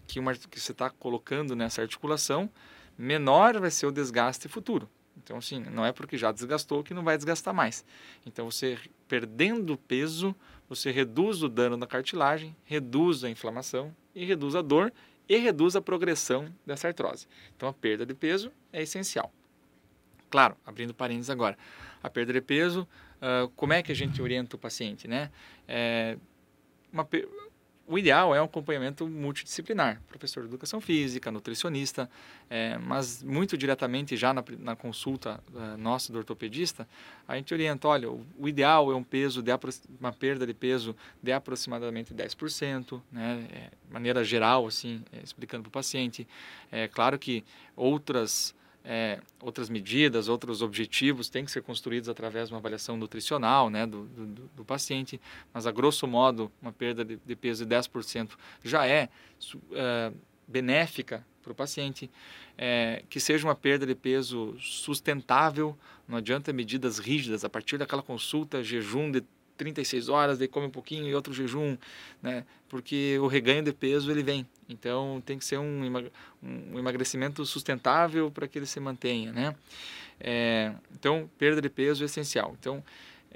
[0.07, 2.51] que, uma, que você está colocando nessa articulação,
[2.97, 4.89] menor vai ser o desgaste futuro.
[5.17, 7.85] Então, assim, não é porque já desgastou que não vai desgastar mais.
[8.25, 10.35] Então, você perdendo peso,
[10.69, 14.93] você reduz o dano na cartilagem, reduz a inflamação e reduz a dor
[15.29, 17.27] e reduz a progressão dessa artrose.
[17.57, 19.33] Então, a perda de peso é essencial.
[20.31, 21.57] Claro, abrindo parênteses agora,
[22.03, 22.87] a perda de peso,
[23.17, 25.31] uh, como é que a gente orienta o paciente, né?
[25.67, 26.17] É
[26.93, 27.09] uma,
[27.89, 32.11] o ideal é um acompanhamento multidisciplinar, professor de educação física, nutricionista,
[32.51, 36.89] é, mas muito diretamente já na, na consulta uh, nossa do ortopedista,
[37.29, 39.51] a gente orienta, olha, o, o ideal é um peso de
[40.01, 45.69] uma perda de peso de aproximadamente 10%, né, é, maneira geral, assim, é, explicando para
[45.69, 46.27] o paciente.
[46.73, 47.45] É claro que
[47.77, 48.55] outras
[48.89, 53.85] é, outras medidas, outros objetivos têm que ser construídos através de uma avaliação nutricional né,
[53.85, 55.21] do, do, do paciente,
[55.53, 58.31] mas a grosso modo, uma perda de, de peso de 10%
[58.63, 59.09] já é,
[59.73, 60.13] é
[60.47, 62.09] benéfica para o paciente,
[62.57, 68.03] é, que seja uma perda de peso sustentável, não adianta medidas rígidas, a partir daquela
[68.03, 69.25] consulta, jejum de
[69.57, 71.77] 36 horas, daí come um pouquinho e outro jejum,
[72.23, 72.45] né?
[72.69, 74.47] Porque o reganho de peso ele vem.
[74.69, 76.11] Então tem que ser um,
[76.43, 79.55] um emagrecimento sustentável para que ele se mantenha, né?
[80.19, 82.57] É, então perda de peso é essencial.
[82.59, 82.83] Então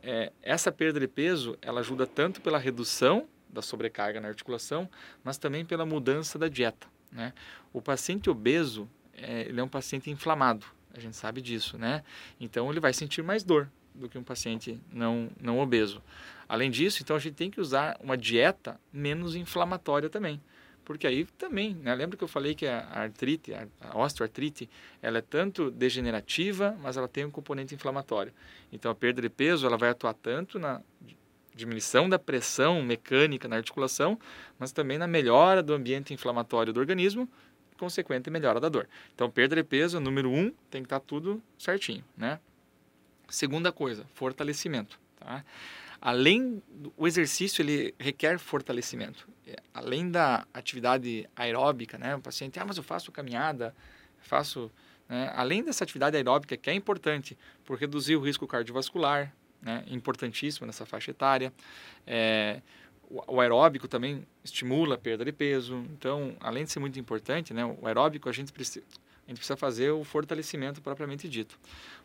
[0.03, 4.89] é, essa perda de peso ela ajuda tanto pela redução da sobrecarga na articulação,
[5.25, 7.33] mas também pela mudança da dieta, né?
[7.73, 12.03] O paciente obeso é, ele é um paciente inflamado, a gente sabe disso, né?
[12.41, 16.03] Então ele vai sentir mais dor, do que um paciente não, não obeso.
[16.49, 20.41] Além disso, então a gente tem que usar uma dieta menos inflamatória também.
[20.85, 21.95] Porque aí também, né?
[21.95, 24.69] lembra que eu falei que a artrite, a osteoartrite,
[25.01, 28.33] ela é tanto degenerativa, mas ela tem um componente inflamatório.
[28.73, 30.81] Então a perda de peso, ela vai atuar tanto na
[31.55, 34.19] diminuição da pressão mecânica na articulação,
[34.59, 37.29] mas também na melhora do ambiente inflamatório do organismo,
[37.79, 38.89] consequente melhora da dor.
[39.15, 42.39] Então perda de peso, número um, tem que estar tudo certinho, né?
[43.31, 44.99] Segunda coisa, fortalecimento.
[45.19, 45.45] Tá?
[46.01, 49.29] Além do exercício, ele requer fortalecimento.
[49.47, 52.17] É, além da atividade aeróbica, né?
[52.17, 53.75] O paciente, ah, mas eu faço caminhada,
[54.19, 54.71] faço...
[55.09, 55.31] Né?
[55.35, 59.85] Além dessa atividade aeróbica, que é importante por reduzir o risco cardiovascular, né?
[59.89, 61.53] importantíssimo nessa faixa etária.
[62.07, 62.63] É,
[63.11, 65.85] o aeróbico também estimula a perda de peso.
[65.93, 67.65] Então, além de ser muito importante, né?
[67.65, 68.85] o aeróbico a gente precisa,
[69.27, 71.59] a gente precisa fazer o fortalecimento propriamente dito.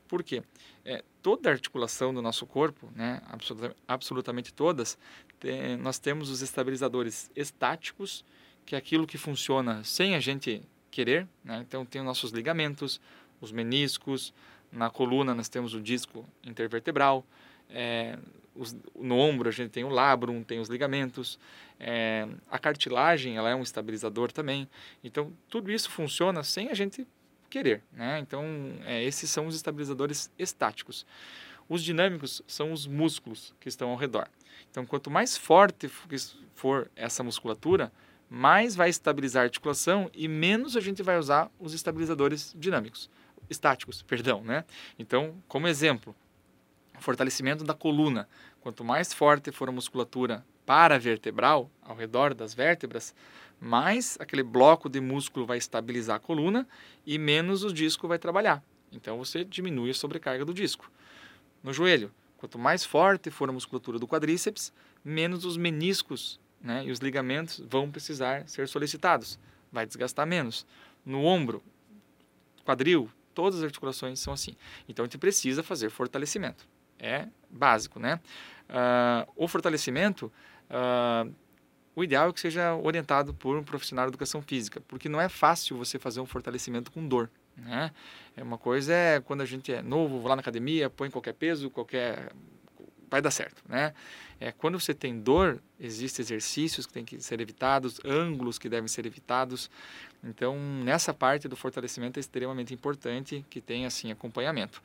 [0.08, 0.44] Por quê?
[0.84, 4.98] É, toda a articulação do nosso corpo, né, absolutamente, absolutamente todas,
[5.40, 8.24] tem, nós temos os estabilizadores estáticos,
[8.66, 11.28] que é aquilo que funciona sem a gente querer.
[11.44, 11.64] Né?
[11.68, 13.02] Então, tem os nossos ligamentos,
[13.42, 14.34] os meniscos,
[14.72, 17.26] na coluna nós temos o disco intervertebral,
[17.70, 18.18] é,
[18.56, 21.40] os, no ombro a gente tem o labrum, tem os ligamentos,
[21.80, 24.68] é, a cartilagem ela é um estabilizador também.
[25.04, 27.06] Então, tudo isso funciona sem a gente
[27.50, 27.84] querer.
[27.92, 28.20] Né?
[28.20, 28.44] Então,
[28.86, 31.06] é, esses são os estabilizadores estáticos.
[31.68, 34.28] Os dinâmicos são os músculos que estão ao redor.
[34.70, 35.90] Então, quanto mais forte
[36.54, 37.92] for essa musculatura,
[38.30, 43.10] mais vai estabilizar a articulação e menos a gente vai usar os estabilizadores dinâmicos,
[43.50, 44.66] estáticos, perdão, né?
[44.98, 46.16] Então, como exemplo,
[47.00, 48.28] fortalecimento da coluna.
[48.62, 53.14] Quanto mais forte for a musculatura paravertebral, ao redor das vértebras,
[53.60, 56.68] mais aquele bloco de músculo vai estabilizar a coluna
[57.06, 58.64] e menos o disco vai trabalhar.
[58.92, 60.90] Então você diminui a sobrecarga do disco.
[61.64, 64.74] No joelho, quanto mais forte for a musculatura do quadríceps,
[65.04, 69.40] menos os meniscos né, e os ligamentos vão precisar ser solicitados.
[69.72, 70.66] Vai desgastar menos.
[71.06, 71.64] No ombro,
[72.64, 74.56] quadril, todas as articulações são assim.
[74.88, 76.68] Então a gente precisa fazer fortalecimento.
[76.98, 78.20] É básico, né?
[78.70, 80.32] Uh, o fortalecimento
[80.70, 81.34] uh,
[81.96, 85.30] o ideal é que seja orientado por um profissional de educação física, porque não é
[85.30, 87.30] fácil você fazer um fortalecimento com dor.
[87.56, 87.92] Né?
[88.36, 91.34] É uma coisa é quando a gente é novo, vou lá na academia, põe qualquer
[91.34, 92.32] peso, qualquer
[93.10, 93.94] vai dar certo, né?
[94.40, 98.88] É, quando você tem dor, existem exercícios que têm que ser evitados, ângulos que devem
[98.88, 99.70] ser evitados.
[100.22, 104.84] Então, nessa parte do fortalecimento é extremamente importante que tenha assim acompanhamento.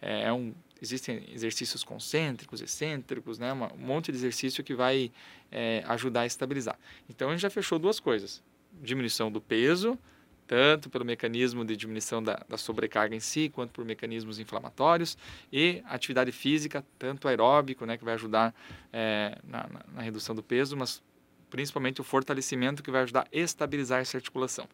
[0.00, 3.52] É, é um, existem exercícios concêntricos, excêntricos, né?
[3.52, 5.12] um monte de exercício que vai
[5.50, 6.78] é, ajudar a estabilizar.
[7.08, 8.42] Então, a gente já fechou duas coisas:
[8.82, 9.98] diminuição do peso
[10.44, 15.16] tanto pelo mecanismo de diminuição da, da, sobrecarga em si, quanto por mecanismos inflamatórios,
[15.50, 18.54] e atividade física, tanto aeróbico, né, que vai ajudar
[18.92, 21.02] é, na, na, na redução do peso, mas
[21.48, 24.68] principalmente o fortalecimento que vai ajudar a estabilizar essa articulação.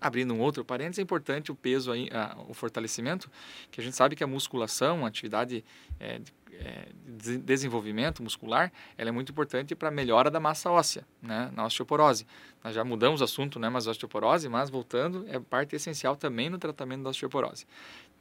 [0.00, 3.30] Abrindo um outro parênteses, é importante o peso, aí, a, o fortalecimento,
[3.70, 5.64] que a gente sabe que a musculação, a atividade
[5.98, 6.20] é,
[6.52, 11.50] é, de desenvolvimento muscular, ela é muito importante para a melhora da massa óssea, né,
[11.54, 12.26] na osteoporose.
[12.62, 16.58] Nós já mudamos o assunto, né, mas osteoporose, mas voltando, é parte essencial também no
[16.58, 17.66] tratamento da osteoporose.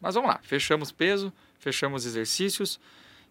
[0.01, 2.79] Mas vamos lá, fechamos peso, fechamos exercícios,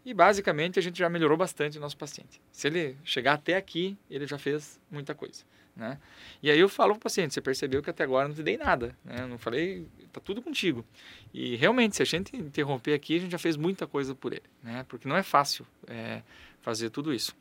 [0.04, 2.40] e basicamente a gente já melhorou bastante o nosso paciente.
[2.52, 5.44] Se ele chegar até aqui, ele já fez muita coisa.
[5.76, 5.98] Né?
[6.42, 8.56] E aí eu falo para o paciente, você percebeu que até agora não te dei
[8.56, 9.22] nada, né?
[9.22, 10.84] Eu não falei, tá tudo contigo.
[11.32, 14.44] E realmente, se a gente interromper aqui, a gente já fez muita coisa por ele,
[14.62, 14.84] né?
[14.88, 16.22] Porque não é fácil é,
[16.60, 17.34] fazer tudo isso.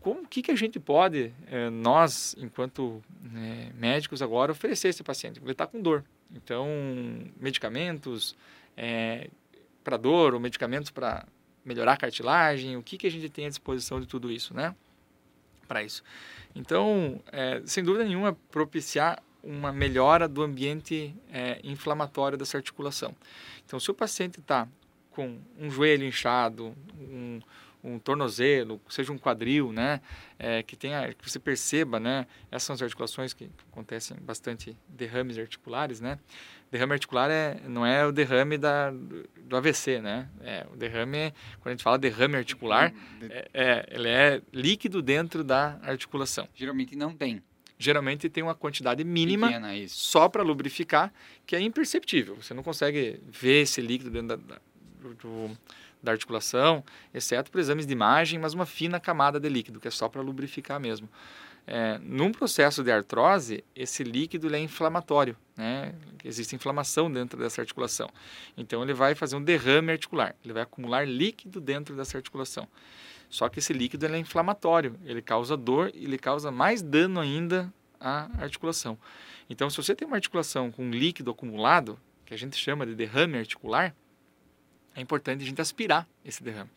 [0.00, 5.40] Como que que a gente pode, é, nós, enquanto né, médicos agora, oferecer esse paciente?
[5.42, 6.04] Ele está com dor.
[6.32, 6.66] Então,
[7.38, 8.36] medicamentos
[8.76, 9.28] é,
[9.82, 11.26] para dor ou medicamentos para
[11.64, 14.74] melhorar a cartilagem, o que que a gente tem à disposição de tudo isso, né?
[15.70, 16.02] Para isso.
[16.52, 23.14] Então, é, sem dúvida nenhuma, propiciar uma melhora do ambiente é, inflamatório dessa articulação.
[23.64, 24.66] Então, se o paciente está
[25.12, 27.40] com um joelho inchado, um,
[27.82, 30.00] um tornozelo, seja um quadril, né,
[30.38, 35.38] é, que tenha, que você perceba, né, essas são as articulações que, acontecem bastante derrames
[35.38, 36.18] articulares, né.
[36.70, 40.28] Derrame articular é, não é o derrame da, do AVC, né?
[40.40, 42.94] É, o derrame, quando a gente fala derrame articular,
[43.28, 46.48] é, é, ele é líquido dentro da articulação.
[46.54, 47.42] Geralmente não tem.
[47.76, 51.12] Geralmente tem uma quantidade mínima Pequena, só para lubrificar,
[51.44, 52.36] que é imperceptível.
[52.36, 54.60] Você não consegue ver esse líquido dentro da, da
[55.22, 55.50] do,
[56.02, 59.90] da articulação, exceto por exames de imagem, mas uma fina camada de líquido, que é
[59.90, 61.08] só para lubrificar mesmo.
[61.66, 65.94] É, num processo de artrose, esse líquido é inflamatório, né?
[66.24, 68.08] existe inflamação dentro dessa articulação.
[68.56, 72.66] Então, ele vai fazer um derrame articular, ele vai acumular líquido dentro dessa articulação.
[73.28, 77.72] Só que esse líquido é inflamatório, ele causa dor e ele causa mais dano ainda
[78.00, 78.98] à articulação.
[79.48, 83.38] Então, se você tem uma articulação com líquido acumulado, que a gente chama de derrame
[83.38, 83.94] articular,
[84.94, 86.70] é importante a gente aspirar esse derrame.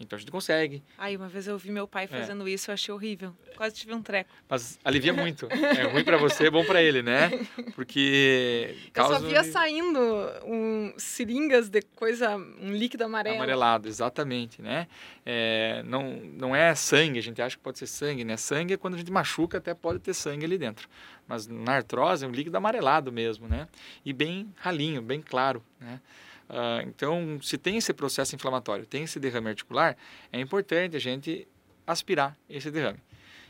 [0.00, 0.82] Então a gente consegue.
[0.96, 2.06] Ai, uma vez eu vi meu pai é.
[2.06, 2.50] fazendo é.
[2.50, 3.36] isso, eu achei horrível.
[3.54, 4.30] Quase tive um treco.
[4.48, 5.46] Mas alivia muito.
[5.52, 7.30] é ruim para você, é bom para ele, né?
[7.74, 9.16] Porque causa...
[9.16, 10.00] Eu só via saindo
[10.46, 13.36] um, seringas de coisa, um líquido amarelo.
[13.36, 14.88] Amarelado, exatamente, né?
[15.24, 18.38] É, não, não é sangue, a gente acha que pode ser sangue, né?
[18.38, 20.88] Sangue é quando a gente machuca, até pode ter sangue ali dentro.
[21.28, 23.68] Mas na artrose é um líquido amarelado mesmo, né?
[24.02, 26.00] E bem ralinho, bem claro, né?
[26.50, 29.96] Uh, então, se tem esse processo inflamatório, tem esse derrame articular,
[30.32, 31.46] é importante a gente
[31.86, 32.98] aspirar esse derrame.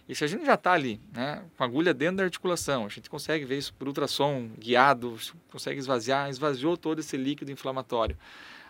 [0.06, 3.08] E se a gente já está ali, né, com agulha dentro da articulação, a gente
[3.08, 5.16] consegue ver isso por ultrassom guiado,
[5.50, 8.18] consegue esvaziar, esvaziou todo esse líquido inflamatório.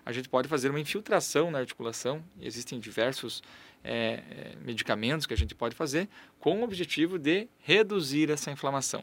[0.05, 3.43] A gente pode fazer uma infiltração na articulação, existem diversos
[3.83, 9.03] é, medicamentos que a gente pode fazer, com o objetivo de reduzir essa inflamação.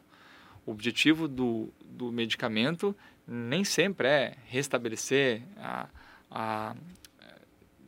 [0.68, 5.88] O objetivo do, do medicamento nem sempre é restabelecer, a,
[6.30, 6.76] a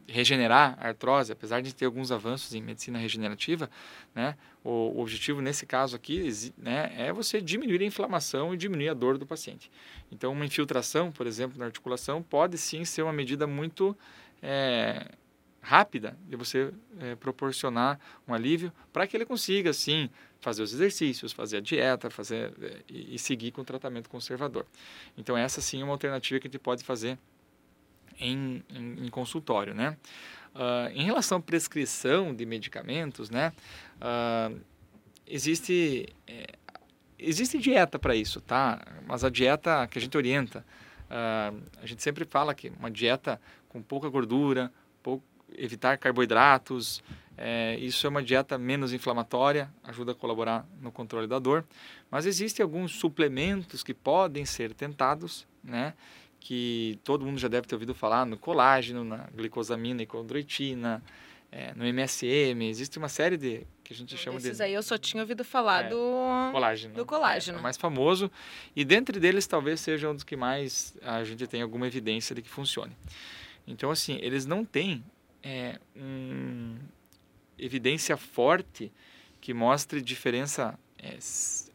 [0.08, 3.70] regenerar a artrose, apesar de ter alguns avanços em medicina regenerativa,
[4.15, 6.26] né, o, o objetivo nesse caso aqui
[6.58, 9.70] né, é você diminuir a inflamação e diminuir a dor do paciente.
[10.10, 13.96] Então, uma infiltração, por exemplo, na articulação pode sim ser uma medida muito
[14.42, 15.06] é,
[15.62, 21.32] rápida de você é, proporcionar um alívio para que ele consiga, sim, fazer os exercícios,
[21.32, 24.65] fazer a dieta, fazer é, e, e, seguir com o tratamento conservador.
[25.17, 27.17] Então essa sim é uma alternativa que a gente pode fazer
[28.19, 29.97] em, em, em consultório, né?
[30.56, 33.54] Uh, em relação à prescrição de medicamentos, né?
[34.02, 34.60] Uh,
[35.28, 36.47] existe é,
[37.17, 38.82] existe dieta para isso, tá?
[39.06, 40.65] Mas a dieta que a gente orienta,
[41.06, 44.71] uh, a gente sempre fala que uma dieta com pouca gordura,
[45.04, 45.23] pouco,
[45.56, 47.04] evitar carboidratos,
[47.41, 51.65] é, isso é uma dieta menos inflamatória, ajuda a colaborar no controle da dor.
[52.12, 55.93] Mas existem alguns suplementos que podem ser tentados, né?
[56.38, 61.02] Que todo mundo já deve ter ouvido falar no colágeno, na glicosamina e condroitina,
[61.49, 62.62] é, no MSM.
[62.67, 64.63] Existe uma série de que a gente chama Esses de.
[64.63, 66.93] aí eu só tinha ouvido falar é, do colágeno.
[66.93, 67.56] Do colágeno.
[67.56, 68.30] É, é o mais famoso
[68.75, 72.41] e dentre deles talvez seja um dos que mais a gente tem alguma evidência de
[72.41, 72.95] que funcione.
[73.65, 75.04] Então assim, eles não têm
[75.41, 76.75] é, um,
[77.60, 78.91] evidência forte
[79.41, 81.17] que mostre diferença é,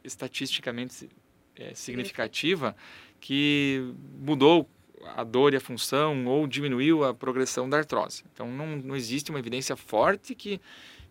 [0.02, 1.08] estatisticamente
[1.56, 2.76] é, significativa
[3.20, 4.68] que mudou
[5.16, 8.24] a dor e a função ou diminuiu a progressão da artrose.
[8.32, 10.60] Então, não, não existe uma evidência forte que,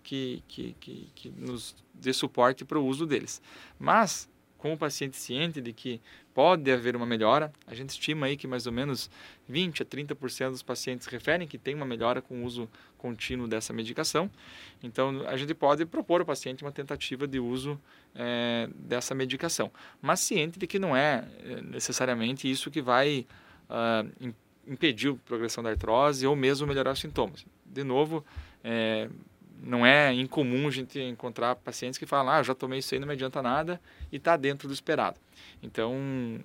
[0.03, 3.41] que, que, que, que nos dê suporte para o uso deles.
[3.79, 6.01] Mas, com o paciente ciente de que
[6.33, 9.09] pode haver uma melhora, a gente estima aí que mais ou menos
[9.47, 13.73] 20 a 30% dos pacientes referem que tem uma melhora com o uso contínuo dessa
[13.73, 14.29] medicação.
[14.81, 17.79] Então, a gente pode propor ao paciente uma tentativa de uso
[18.15, 23.25] é, dessa medicação, mas ciente de que não é eh, necessariamente isso que vai
[23.69, 24.33] uh,
[24.67, 27.45] impedir a progressão da artrose ou mesmo melhorar os sintomas.
[27.65, 28.23] De novo,
[28.63, 29.09] é,
[29.63, 33.07] não é incomum a gente encontrar pacientes que falam, ah, já tomei isso aí, não
[33.07, 33.79] me adianta nada
[34.11, 35.19] e está dentro do esperado.
[35.61, 35.95] Então,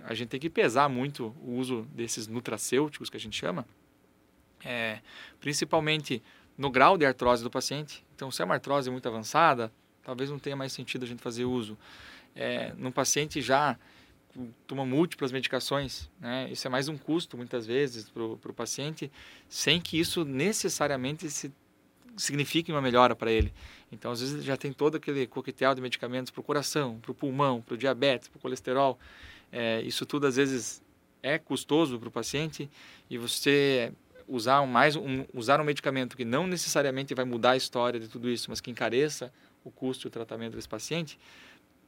[0.04, 3.66] a gente tem que pesar muito o uso desses nutracêuticos que a gente chama,
[4.64, 5.00] é,
[5.40, 6.22] principalmente
[6.57, 8.04] no grau de artrose do paciente.
[8.14, 9.72] Então, se é uma artrose muito avançada,
[10.04, 11.76] talvez não tenha mais sentido a gente fazer uso.
[12.37, 13.76] É, num paciente já
[14.66, 16.48] toma múltiplas medicações, né?
[16.50, 19.11] Isso é mais um custo muitas vezes para o paciente,
[19.48, 21.52] sem que isso necessariamente se
[22.18, 23.52] signifique uma melhora para ele.
[23.90, 27.14] Então, às vezes já tem todo aquele coquetel de medicamentos para o coração, para o
[27.14, 28.98] pulmão, para o diabetes, para o colesterol.
[29.50, 30.83] É, isso tudo às vezes
[31.22, 32.70] é custoso para o paciente
[33.09, 33.92] e você
[34.26, 38.09] usar um, mais um, usar um medicamento que não necessariamente vai mudar a história de
[38.09, 39.33] tudo isso, mas que encareça
[39.64, 41.18] o custo e o tratamento desse paciente,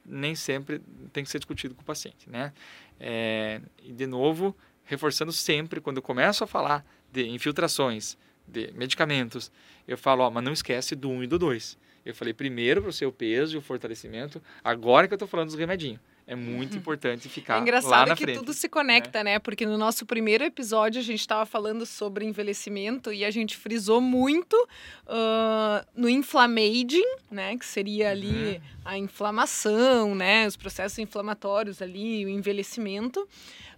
[0.03, 0.81] nem sempre
[1.13, 2.51] tem que ser discutido com o paciente, né?
[2.99, 8.17] É, e de novo, reforçando sempre quando eu começo a falar de infiltrações,
[8.51, 9.51] de medicamentos,
[9.87, 11.77] eu falo, ó, mas não esquece do 1 um e do 2.
[12.05, 15.47] Eu falei primeiro para o seu peso e o fortalecimento, agora que eu estou falando
[15.47, 15.99] dos remedinhos
[16.31, 18.39] é muito importante ficar é engraçado lá na que frente.
[18.39, 19.23] tudo se conecta, é.
[19.23, 19.39] né?
[19.39, 23.99] Porque no nosso primeiro episódio a gente estava falando sobre envelhecimento e a gente frisou
[23.99, 27.57] muito uh, no inflammaging, né?
[27.57, 28.61] Que seria ali uhum.
[28.85, 30.47] a inflamação, né?
[30.47, 33.27] Os processos inflamatórios ali, o envelhecimento.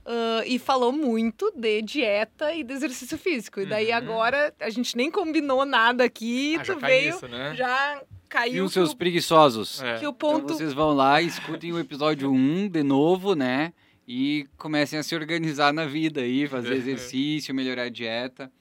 [0.06, 3.62] Uh, e falou muito de dieta e de exercício físico.
[3.62, 3.96] E daí uhum.
[3.96, 7.56] agora a gente nem combinou nada aqui, ah, tu veio, nisso, né?
[7.56, 8.56] já caiu.
[8.56, 9.82] E os seus preguiçosos.
[9.82, 10.00] É.
[10.00, 10.44] Que o ponto...
[10.44, 13.72] Então vocês vão lá, escutem o episódio 1 de novo, né?
[14.06, 18.52] E comecem a se organizar na vida aí, fazer exercício, melhorar a dieta.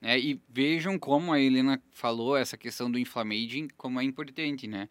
[0.00, 0.18] Né?
[0.18, 4.88] E vejam como a Helena falou, essa questão do inflammaging, como é importante, né?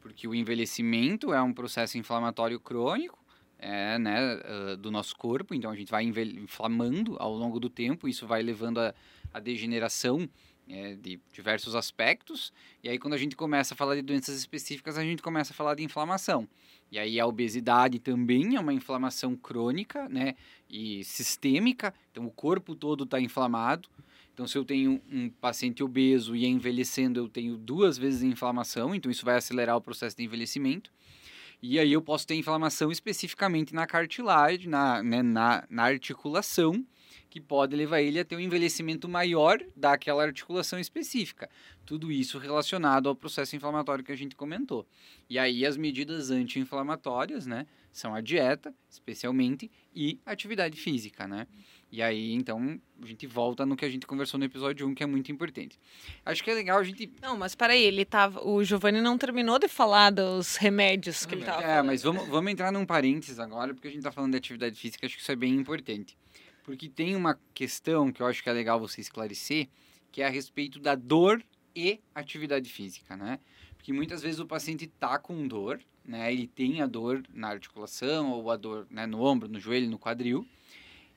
[0.00, 3.17] Porque o envelhecimento é um processo inflamatório crônico,
[3.58, 8.08] é, né, uh, do nosso corpo, então a gente vai inflamando ao longo do tempo,
[8.08, 8.94] isso vai levando a,
[9.32, 10.28] a degeneração
[10.68, 12.52] é, de diversos aspectos.
[12.82, 15.56] E aí, quando a gente começa a falar de doenças específicas, a gente começa a
[15.56, 16.46] falar de inflamação.
[16.92, 20.34] E aí, a obesidade também é uma inflamação crônica, né?
[20.68, 21.94] E sistêmica.
[22.12, 23.88] Então, o corpo todo está inflamado.
[24.34, 28.94] Então, se eu tenho um paciente obeso e é envelhecendo, eu tenho duas vezes inflamação.
[28.94, 30.92] Então, isso vai acelerar o processo de envelhecimento.
[31.60, 36.84] E aí, eu posso ter inflamação especificamente na cartilagem, na, né, na, na articulação
[37.30, 41.48] que pode levar ele a ter um envelhecimento maior daquela articulação específica.
[41.84, 44.86] Tudo isso relacionado ao processo inflamatório que a gente comentou.
[45.28, 51.46] E aí as medidas anti-inflamatórias, né, são a dieta, especialmente, e atividade física, né?
[51.90, 55.02] E aí, então, a gente volta no que a gente conversou no episódio 1, que
[55.02, 55.80] é muito importante.
[56.24, 57.10] Acho que é legal a gente.
[57.22, 58.46] Não, mas peraí, ele tava.
[58.46, 61.62] O Giovanni não terminou de falar dos remédios que ele estava.
[61.62, 61.86] É, falando.
[61.86, 65.06] mas vamos, vamos entrar num parênteses agora, porque a gente está falando de atividade física,
[65.06, 66.16] acho que isso é bem importante.
[66.62, 69.68] Porque tem uma questão que eu acho que é legal você esclarecer,
[70.12, 71.42] que é a respeito da dor
[71.74, 73.38] e atividade física, né?
[73.78, 76.30] Porque muitas vezes o paciente tá com dor, né?
[76.30, 79.98] Ele tem a dor na articulação ou a dor né, no ombro, no joelho, no
[79.98, 80.46] quadril.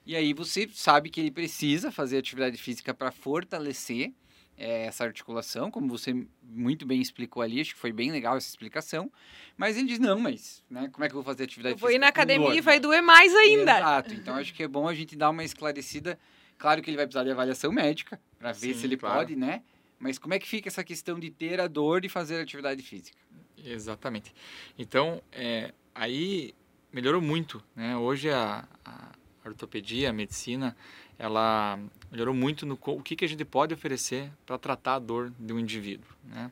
[0.05, 4.11] E aí você sabe que ele precisa fazer atividade física para fortalecer
[4.57, 8.47] é, essa articulação, como você muito bem explicou ali, acho que foi bem legal essa
[8.47, 9.11] explicação.
[9.57, 11.89] Mas ele diz, não, mas né, como é que eu vou fazer atividade eu vou
[11.89, 11.91] física?
[11.91, 13.77] Vou ir na academia e vai doer mais ainda.
[13.77, 16.19] Exato, então acho que é bom a gente dar uma esclarecida.
[16.57, 19.19] Claro que ele vai precisar de avaliação médica, para ver Sim, se ele claro.
[19.19, 19.63] pode, né?
[19.97, 23.17] Mas como é que fica essa questão de ter a dor e fazer atividade física?
[23.63, 24.33] Exatamente.
[24.77, 26.53] Então, é, aí
[26.91, 27.95] melhorou muito, né?
[27.97, 29.11] Hoje a, a
[29.45, 30.75] ortopedia, a medicina,
[31.17, 31.79] ela
[32.11, 35.53] melhorou muito no o que, que a gente pode oferecer para tratar a dor de
[35.53, 36.07] um indivíduo.
[36.25, 36.51] Né?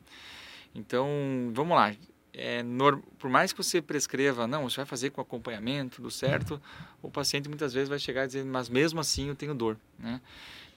[0.73, 1.07] Então,
[1.53, 1.93] vamos lá.
[2.33, 2.63] É,
[3.17, 6.61] por mais que você prescreva, não, você vai fazer com acompanhamento, tudo certo,
[7.01, 10.21] o paciente muitas vezes vai chegar e dizer, mas mesmo assim eu tenho dor, né?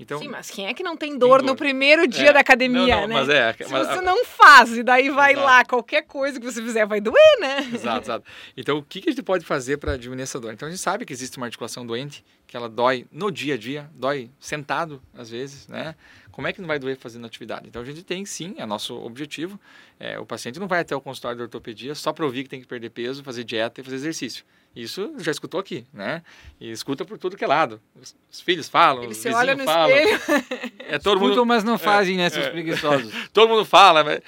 [0.03, 1.53] Então, Sim, mas quem é que não tem dor, tem dor.
[1.53, 3.14] no primeiro dia é, da academia, não, não, né?
[3.14, 5.46] Mas é, Se mas, você não faz e daí vai exato.
[5.46, 7.70] lá, qualquer coisa que você fizer vai doer, né?
[7.72, 8.26] Exato, exato.
[8.57, 10.53] Então, o que, que a gente pode fazer para diminuir essa dor?
[10.53, 13.57] Então, a gente sabe que existe uma articulação doente, que ela dói no dia a
[13.57, 15.94] dia, dói sentado, às vezes, né?
[16.32, 17.68] Como é que não vai doer fazendo atividade?
[17.68, 19.61] Então, a gente tem, sim, é nosso objetivo.
[20.00, 22.61] É, o paciente não vai até o consultório de ortopedia só para ouvir que tem
[22.61, 24.44] que perder peso, fazer dieta e fazer exercício.
[24.75, 26.23] Isso já escutou aqui, né?
[26.59, 27.81] E escuta por tudo que é lado.
[28.01, 29.95] Os, os filhos falam, Ele os vizinhos olha no falam.
[29.95, 33.12] É todo Escutam, mundo, mas não é, fazem, é, né, seus é, preguiçosos.
[33.33, 34.03] todo mundo fala.
[34.03, 34.20] Mas,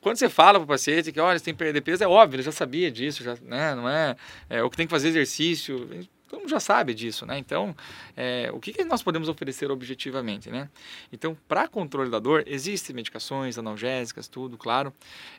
[0.00, 2.36] quando você fala para o paciente que, olha, você tem que perder peso, é óbvio,
[2.36, 3.74] ele já sabia disso, já, né?
[3.74, 4.16] Não é,
[4.48, 5.88] é o que tem que fazer exercício.
[6.28, 7.38] Todo mundo já sabe disso, né?
[7.38, 7.76] Então,
[8.16, 10.68] é, o que, que nós podemos oferecer objetivamente, né?
[11.12, 14.92] Então, para controle da dor, existem medicações analgésicas, tudo, claro.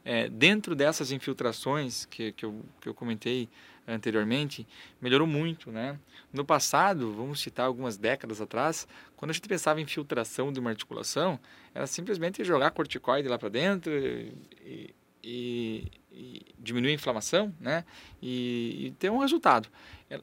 [0.06, 3.50] É, dentro dessas infiltrações que, que, eu, que eu comentei
[3.88, 4.68] anteriormente,
[5.02, 6.00] melhorou muito, né?
[6.34, 10.70] No passado, vamos citar algumas décadas atrás, quando a gente pensava em filtração de uma
[10.70, 11.40] articulação,
[11.74, 17.86] era simplesmente jogar corticoide lá para dentro e, e, e, diminuir a inflamação, né?
[18.22, 19.70] E, e, ter um resultado.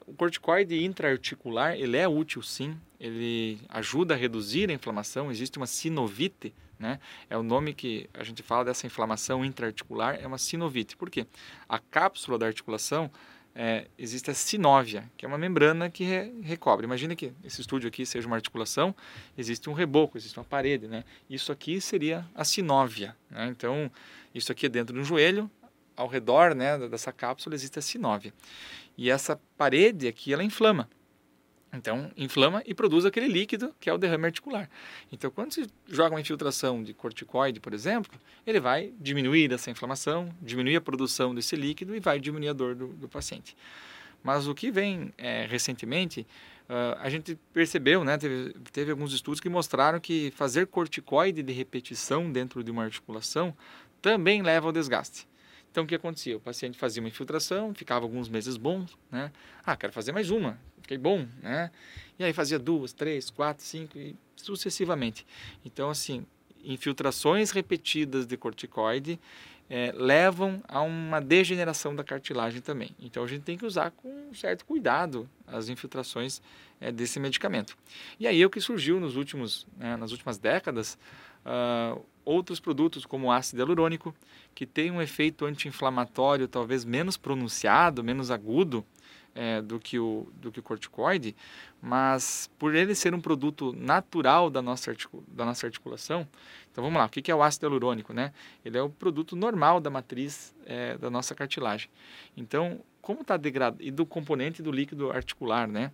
[0.06, 5.66] O corticoide intraarticular, ele é útil sim, ele ajuda a reduzir a inflamação, existe uma
[5.66, 6.98] sinovite, né?
[7.28, 10.96] É o nome que a gente fala dessa inflamação intraarticular, é uma sinovite.
[10.96, 11.26] Por quê?
[11.68, 13.10] A cápsula da articulação
[13.55, 16.86] é, existe a sinóvia, que é uma membrana que re, recobre.
[16.86, 18.94] Imagina que esse estúdio aqui seja uma articulação,
[19.36, 21.05] existe um reboco, existe uma parede, né?
[21.28, 23.46] Isso aqui seria a sinóvia, né?
[23.48, 23.90] Então,
[24.34, 25.50] isso aqui é dentro do joelho,
[25.96, 28.32] ao redor né, dessa cápsula existe a sinóvia.
[28.96, 30.88] E essa parede aqui, ela inflama.
[31.73, 34.68] Então, inflama e produz aquele líquido que é o derrame articular.
[35.11, 38.12] Então, quando se joga uma infiltração de corticoide, por exemplo,
[38.47, 42.75] ele vai diminuir essa inflamação, diminuir a produção desse líquido e vai diminuir a dor
[42.75, 43.57] do, do paciente.
[44.23, 46.27] Mas o que vem é, recentemente,
[46.68, 51.53] uh, a gente percebeu, né, teve, teve alguns estudos que mostraram que fazer corticoide de
[51.53, 53.57] repetição dentro de uma articulação
[54.03, 55.27] também leva ao desgaste.
[55.73, 56.37] Então, o que acontecia?
[56.37, 59.33] O paciente fazia uma infiltração, ficava alguns meses bons, né?
[59.64, 61.70] Ah, quero fazer mais uma, fiquei bom, né?
[62.18, 65.27] E aí fazia duas, três, quatro, cinco e sucessivamente.
[65.64, 66.27] Então, assim,
[66.62, 69.18] infiltrações repetidas de corticoide
[69.70, 72.95] é, levam a uma degeneração da cartilagem também.
[73.01, 76.43] Então, a gente tem que usar com certo cuidado as infiltrações
[76.83, 77.79] é, desse medicamento.
[78.20, 80.99] E aí é o que surgiu nos últimos, né, nas últimas décadas,
[81.47, 84.14] uh, outros produtos como ácido hialurônico,
[84.55, 88.85] que tem um efeito anti-inflamatório talvez menos pronunciado, menos agudo
[89.35, 91.35] é, do, que o, do que o corticoide,
[91.81, 94.95] mas por ele ser um produto natural da nossa,
[95.29, 96.27] da nossa articulação,
[96.70, 98.12] então vamos lá, o que é o ácido hialurônico?
[98.12, 98.33] Né?
[98.64, 101.89] Ele é o produto normal da matriz é, da nossa cartilagem.
[102.37, 105.91] Então, como está degradado, e do componente do líquido articular, né?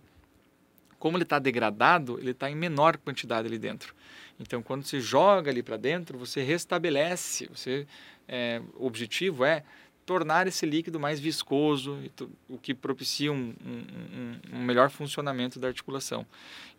[0.99, 3.95] Como ele está degradado, ele está em menor quantidade ali dentro.
[4.39, 7.47] Então, quando se joga ali para dentro, você restabelece.
[7.47, 7.87] Você,
[8.27, 9.63] é, o objetivo é
[10.05, 11.99] tornar esse líquido mais viscoso,
[12.47, 16.25] o que propicia um, um, um, melhor funcionamento da articulação.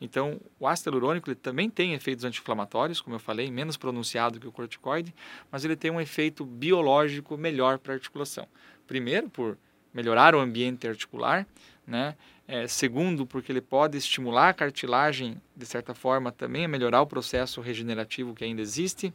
[0.01, 4.49] Então, o ácido hialurônico ele também tem efeitos anti-inflamatórios, como eu falei, menos pronunciado que
[4.49, 5.15] o corticoide,
[5.49, 8.49] mas ele tem um efeito biológico melhor para a articulação.
[8.85, 9.57] Primeiro, por
[9.95, 11.47] melhorar o ambiente articular,
[11.87, 12.17] né?
[12.53, 17.07] É, segundo, porque ele pode estimular a cartilagem, de certa forma, também a melhorar o
[17.07, 19.15] processo regenerativo que ainda existe.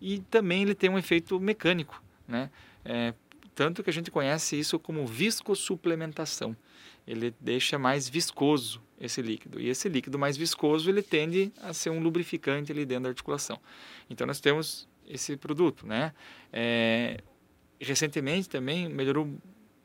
[0.00, 2.52] E também ele tem um efeito mecânico, né?
[2.84, 3.14] É,
[3.52, 6.56] tanto que a gente conhece isso como viscossuplementação.
[7.04, 9.60] Ele deixa mais viscoso esse líquido.
[9.60, 13.58] E esse líquido mais viscoso, ele tende a ser um lubrificante ali dentro da articulação.
[14.08, 16.14] Então, nós temos esse produto, né?
[16.52, 17.18] É,
[17.80, 19.36] recentemente também melhorou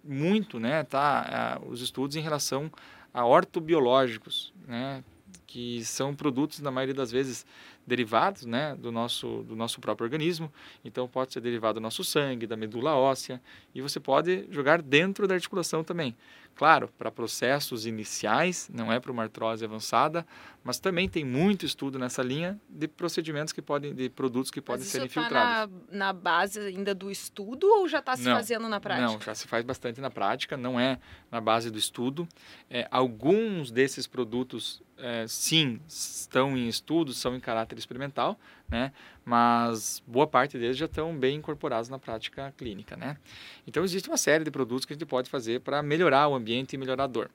[0.07, 2.71] muito, né, tá, os estudos em relação
[3.13, 5.03] a ortobiológicos, né,
[5.45, 7.45] que são produtos na maioria das vezes
[7.87, 10.51] derivados né, do, nosso, do nosso próprio organismo.
[10.83, 13.41] Então, pode ser derivado do nosso sangue, da medula óssea,
[13.73, 16.15] e você pode jogar dentro da articulação também.
[16.57, 20.25] Claro, para processos iniciais, não é para uma artrose avançada,
[20.63, 24.83] mas também tem muito estudo nessa linha de procedimentos que podem, de produtos que podem
[24.83, 25.71] ser infiltrados.
[25.71, 29.05] Tá na, na base ainda do estudo ou já está se não, fazendo na prática?
[29.05, 30.99] Não, já se faz bastante na prática, não é
[31.31, 32.27] na base do estudo.
[32.71, 38.91] É, alguns desses produtos, é, sim, estão em estudo, são em caráter experimental, né?
[39.23, 42.95] mas boa parte deles já estão bem incorporados na prática clínica.
[42.95, 43.17] Né?
[43.65, 46.73] Então, existe uma série de produtos que a gente pode fazer para melhorar o ambiente
[46.73, 47.29] e melhorar a dor.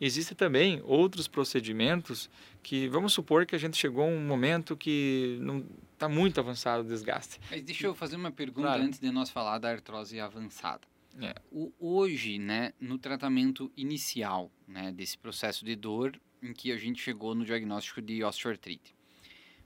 [0.00, 2.28] Existem também outros procedimentos
[2.60, 6.82] que, vamos supor que a gente chegou a um momento que não está muito avançado
[6.82, 7.38] o desgaste.
[7.48, 8.82] Mas deixa eu fazer uma pergunta claro.
[8.82, 10.80] antes de nós falar da artrose avançada.
[11.20, 11.34] É.
[11.52, 17.00] O, hoje, né, no tratamento inicial né, desse processo de dor em que a gente
[17.00, 18.94] chegou no diagnóstico de osteoartrite,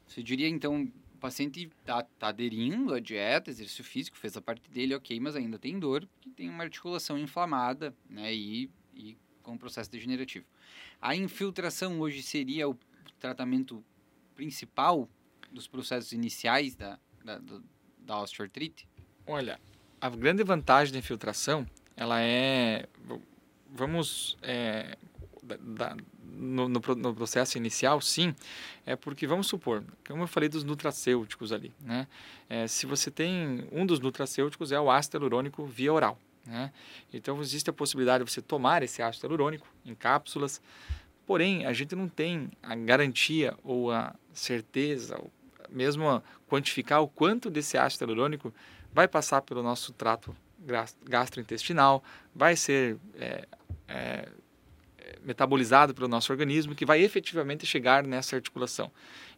[0.07, 0.85] você diria então
[1.17, 5.35] o paciente está tá aderindo à dieta, exercício físico, fez a parte dele, ok, mas
[5.35, 10.45] ainda tem dor, porque tem uma articulação inflamada, né, e, e com processo degenerativo.
[11.01, 12.77] A infiltração hoje seria o
[13.19, 13.83] tratamento
[14.35, 15.09] principal
[15.51, 17.41] dos processos iniciais da, da,
[17.99, 18.87] da osteoartrite?
[19.27, 19.59] Olha,
[20.01, 22.87] a grande vantagem da infiltração, ela é,
[23.71, 24.97] vamos, é,
[25.43, 25.97] da,
[26.33, 28.35] no, no, no, processo inicial, sim,
[28.85, 32.07] é porque, vamos supor, como eu falei dos nutracêuticos ali, né?
[32.49, 36.73] É, se você tem, um dos nutracêuticos é o ácido hialurônico via oral, né?
[37.13, 40.61] Então, existe a possibilidade de você tomar esse ácido hialurônico em cápsulas,
[41.27, 45.31] porém, a gente não tem a garantia ou a certeza, ou
[45.71, 48.53] mesmo quantificar o quanto desse ácido hialurônico
[48.93, 50.35] vai passar pelo nosso trato
[51.05, 52.03] gastrointestinal,
[52.35, 53.47] vai ser é,
[53.87, 54.29] é,
[55.27, 58.91] metabolizado pelo nosso organismo, que vai efetivamente chegar nessa articulação.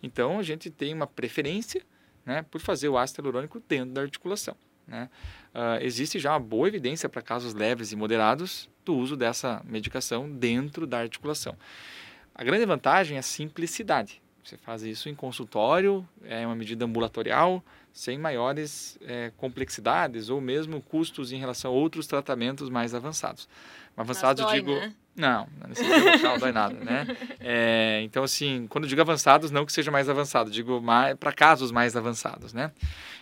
[0.03, 1.83] Então, a gente tem uma preferência
[2.25, 4.55] né, por fazer o ácido hialurônico dentro da articulação.
[4.87, 5.09] Né?
[5.55, 10.31] Uh, existe já uma boa evidência para casos leves e moderados do uso dessa medicação
[10.31, 11.57] dentro da articulação.
[12.35, 14.23] A grande vantagem é a simplicidade.
[14.45, 17.63] Você faz isso em consultório, é uma medida ambulatorial,
[17.93, 23.49] sem maiores é, complexidades ou mesmo custos em relação a outros tratamentos mais avançados.
[23.97, 24.71] Avançados, dói, digo.
[24.71, 24.95] Né?
[25.19, 27.07] Não, não local dói nada, né?
[27.41, 30.83] É, então, assim, quando digo avançados, não que seja mais avançado, digo
[31.19, 32.71] para casos mais avançados, né?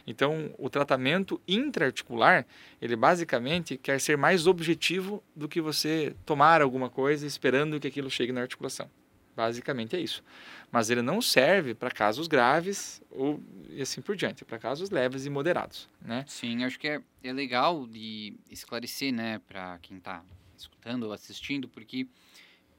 [0.06, 2.46] Então, o tratamento intraarticular,
[2.80, 8.10] ele basicamente quer ser mais objetivo do que você tomar alguma coisa esperando que aquilo
[8.10, 8.88] chegue na articulação.
[9.34, 10.22] Basicamente é isso.
[10.70, 13.40] Mas ele não serve para casos graves ou
[13.70, 16.24] e assim por diante, para casos leves e moderados, né?
[16.26, 20.22] Sim, acho que é, é legal de esclarecer, né, para quem está
[20.60, 22.06] escutando ou assistindo, porque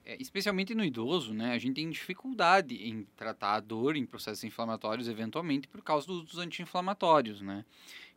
[0.06, 4.44] é, especialmente no idoso, né, a gente tem dificuldade em tratar a dor em processos
[4.46, 7.66] inflamatórios, eventualmente por causa dos anti-inflamatórios, né?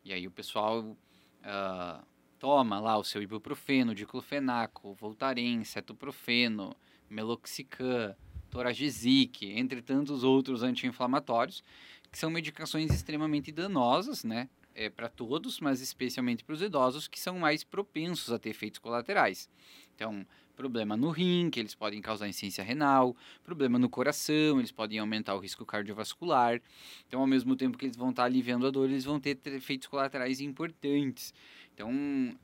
[0.04, 2.06] E aí o pessoal uh,
[2.38, 6.76] toma lá o seu ibuprofeno, diclofenaco, voltaren, cetoprofeno,
[7.08, 8.14] meloxicam,
[8.50, 11.62] toragesic, entre tantos outros anti-inflamatórios,
[12.10, 14.48] que são medicações extremamente danosas, né?
[14.74, 18.78] É, para todos, mas especialmente para os idosos que são mais propensos a ter efeitos
[18.78, 19.48] colaterais.
[19.94, 20.26] Então,
[20.60, 25.34] problema no rim, que eles podem causar insuficiência renal, problema no coração, eles podem aumentar
[25.34, 26.60] o risco cardiovascular.
[27.08, 29.88] Então, ao mesmo tempo que eles vão estar aliviando a dor, eles vão ter efeitos
[29.88, 31.32] colaterais importantes.
[31.74, 31.90] Então,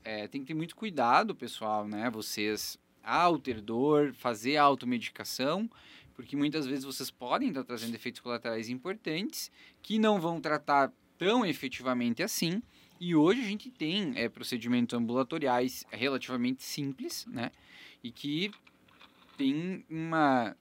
[0.03, 2.09] é, tem que ter muito cuidado, pessoal, né?
[2.09, 5.69] Vocês, ao ter dor, fazer automedicação,
[6.15, 9.51] porque muitas vezes vocês podem estar trazendo efeitos colaterais importantes
[9.83, 12.61] que não vão tratar tão efetivamente assim.
[12.99, 17.51] E hoje a gente tem é, procedimentos ambulatoriais relativamente simples, né?
[18.03, 18.51] E que
[19.37, 20.55] tem uma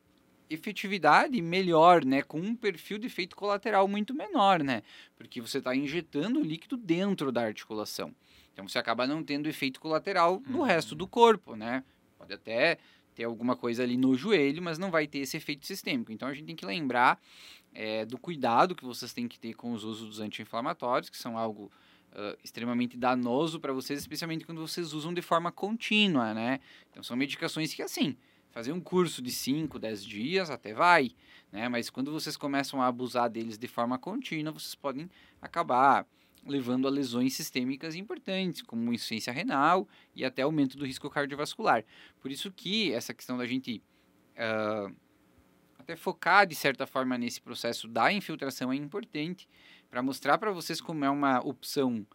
[0.49, 2.23] efetividade melhor, né?
[2.23, 4.83] Com um perfil de efeito colateral muito menor, né?
[5.17, 8.15] Porque você está injetando o líquido dentro da articulação.
[8.53, 10.65] Então você acaba não tendo efeito colateral no uhum.
[10.65, 11.83] resto do corpo, né?
[12.19, 12.79] Pode até
[13.17, 16.13] ter alguma coisa ali no joelho, mas não vai ter esse efeito sistêmico.
[16.13, 17.19] Então a gente tem que lembrar
[17.75, 21.37] é, do cuidado que vocês têm que ter com os usos dos anti-inflamatórios, que são
[21.37, 21.73] algo
[22.13, 26.61] uh, extremamente danoso para vocês, especialmente quando vocês usam de forma contínua, né?
[26.91, 28.17] Então são medicações que, assim,
[28.51, 31.11] fazer um curso de 5, 10 dias até vai,
[31.51, 31.69] né?
[31.69, 35.11] Mas quando vocês começam a abusar deles de forma contínua, vocês podem
[35.41, 36.07] acabar
[36.47, 41.85] levando a lesões sistêmicas importantes, como insuficiência renal e até aumento do risco cardiovascular.
[42.21, 43.83] Por isso que essa questão da gente
[44.37, 44.95] uh,
[45.79, 49.49] até focar de certa forma nesse processo da infiltração é importante
[49.89, 52.07] para mostrar para vocês como é uma opção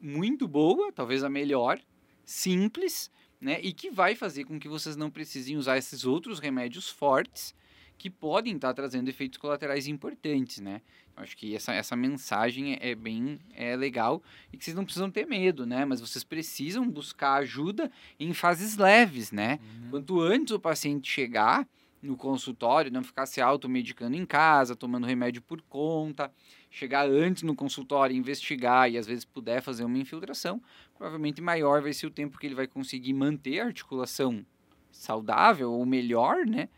[0.00, 1.80] muito boa, talvez a melhor,
[2.24, 3.10] simples,
[3.40, 7.54] né, e que vai fazer com que vocês não precisem usar esses outros remédios fortes
[7.98, 10.82] que podem estar tá trazendo efeitos colaterais importantes, né?
[11.16, 14.22] Eu acho que essa, essa mensagem é, é bem é legal
[14.52, 15.84] e que vocês não precisam ter medo, né?
[15.84, 17.90] Mas vocês precisam buscar ajuda
[18.20, 19.58] em fases leves, né?
[19.62, 19.90] Uhum.
[19.90, 21.66] Quanto antes o paciente chegar,
[22.06, 26.32] no consultório, não ficar se automedicando em casa, tomando remédio por conta,
[26.70, 30.62] chegar antes no consultório, investigar e às vezes puder fazer uma infiltração,
[30.94, 34.44] provavelmente maior vai ser o tempo que ele vai conseguir manter a articulação
[34.90, 36.68] saudável ou melhor, né?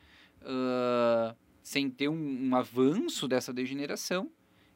[0.42, 4.30] Uh, sem ter um, um avanço dessa degeneração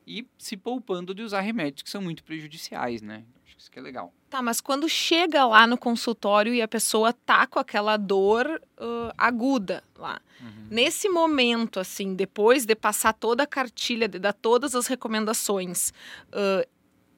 [0.06, 3.24] e se poupando de usar remédios que são muito prejudiciais, né?
[3.44, 4.12] Acho que isso que é legal.
[4.28, 8.46] Tá, mas quando chega lá no consultório e a pessoa tá com aquela dor
[8.78, 10.66] uh, aguda lá, uhum.
[10.70, 15.90] nesse momento, assim, depois de passar toda a cartilha, de dar todas as recomendações,
[16.28, 16.66] uh,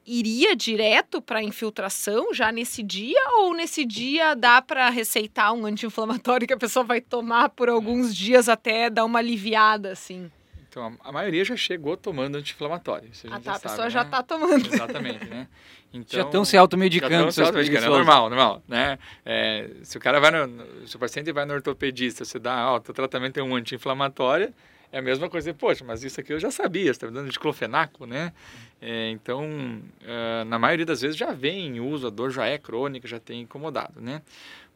[0.06, 6.46] iria direto para infiltração já nesse dia ou nesse dia dá para receitar um anti-inflamatório
[6.46, 10.30] que a pessoa vai tomar por alguns dias até dar uma aliviada assim?
[10.68, 13.08] Então, a maioria já chegou tomando anti-inflamatório.
[13.30, 14.06] ah, tá, a pessoa sabe, já né?
[14.06, 14.66] está tomando.
[14.66, 15.48] Exatamente, né?
[15.96, 17.12] Então, já estão se automedicando.
[17.12, 18.98] Já estão se automedicando, é normal, normal, né?
[19.24, 22.78] É, se o cara vai no, se o paciente vai no ortopedista, você dá, ó,
[22.78, 24.52] o tratamento é um anti-inflamatório,
[24.94, 28.06] é a mesma coisa, poxa, mas isso aqui eu já sabia, está me dando diclofenaco,
[28.06, 28.32] né?
[28.80, 32.56] É, então, uh, na maioria das vezes já vem em uso, a dor já é
[32.58, 34.22] crônica, já tem incomodado, né?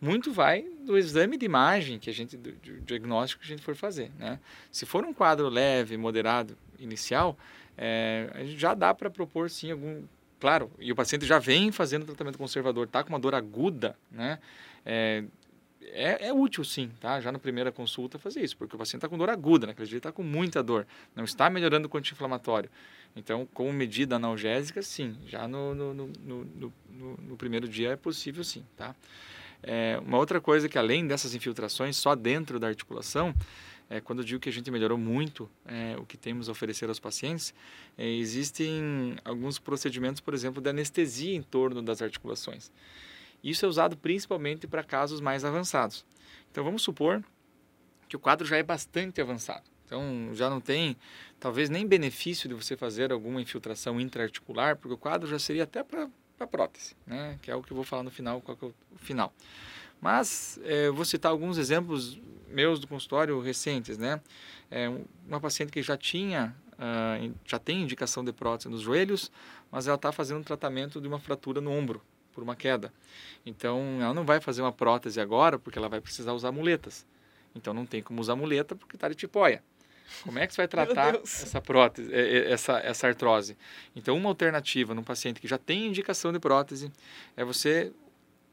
[0.00, 3.62] Muito vai do exame de imagem que a gente, do, do diagnóstico que a gente
[3.64, 4.40] for fazer, né?
[4.72, 7.38] Se for um quadro leve, moderado, inicial,
[7.76, 10.02] é, já dá para propor sim algum,
[10.40, 14.40] claro, e o paciente já vem fazendo tratamento conservador, está com uma dor aguda, né?
[14.84, 15.22] É,
[15.80, 17.20] é, é, útil sim, tá?
[17.20, 19.98] Já na primeira consulta fazer isso, porque o paciente está com dor aguda, naquele dia
[19.98, 22.70] está com muita dor, não está melhorando com anti-inflamatório.
[23.16, 26.72] Então, como medida analgésica, sim, já no, no, no, no,
[27.18, 28.94] no primeiro dia é possível sim, tá?
[29.62, 33.34] É, uma outra coisa que além dessas infiltrações só dentro da articulação,
[33.90, 36.88] é, quando eu digo que a gente melhorou muito é, o que temos a oferecer
[36.88, 37.54] aos pacientes,
[37.96, 42.70] é, existem alguns procedimentos, por exemplo, de anestesia em torno das articulações.
[43.43, 46.05] Isso é usado principalmente para casos mais avançados.
[46.51, 47.22] Então vamos supor
[48.09, 49.64] que o quadro já é bastante avançado.
[49.84, 50.97] Então já não tem,
[51.41, 55.82] talvez nem benefício de você fazer alguma infiltração intraarticular, porque o quadro já seria até
[55.82, 56.09] para
[56.47, 57.39] prótese, né?
[57.41, 59.32] que é o que eu vou falar no final, qual é o final.
[60.01, 64.20] Mas é, vou citar alguns exemplos meus do consultório recentes, né?
[64.70, 64.89] É,
[65.26, 69.30] uma paciente que já tinha, uh, já tem indicação de prótese nos joelhos,
[69.72, 72.01] mas ela está fazendo um tratamento de uma fratura no ombro
[72.32, 72.92] por uma queda.
[73.44, 77.06] Então, ela não vai fazer uma prótese agora porque ela vai precisar usar muletas.
[77.54, 79.62] Então, não tem como usar muleta porque está de tipóia.
[80.22, 83.56] Como é que você vai tratar essa prótese, essa, essa artrose?
[83.94, 86.92] Então, uma alternativa num paciente que já tem indicação de prótese
[87.36, 87.92] é você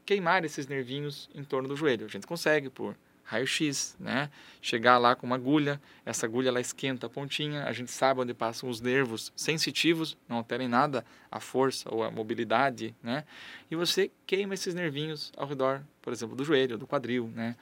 [0.04, 2.06] queimar esses nervinhos em torno do joelho.
[2.06, 2.96] A gente consegue por
[3.26, 4.30] raio-x, né?
[4.62, 8.32] Chegar lá com uma agulha, essa agulha ela esquenta a pontinha, a gente sabe onde
[8.32, 13.24] passam os nervos sensitivos, não alterem nada a força ou a mobilidade, né?
[13.70, 17.56] E você queima esses nervinhos ao redor, por exemplo, do joelho, do quadril, né?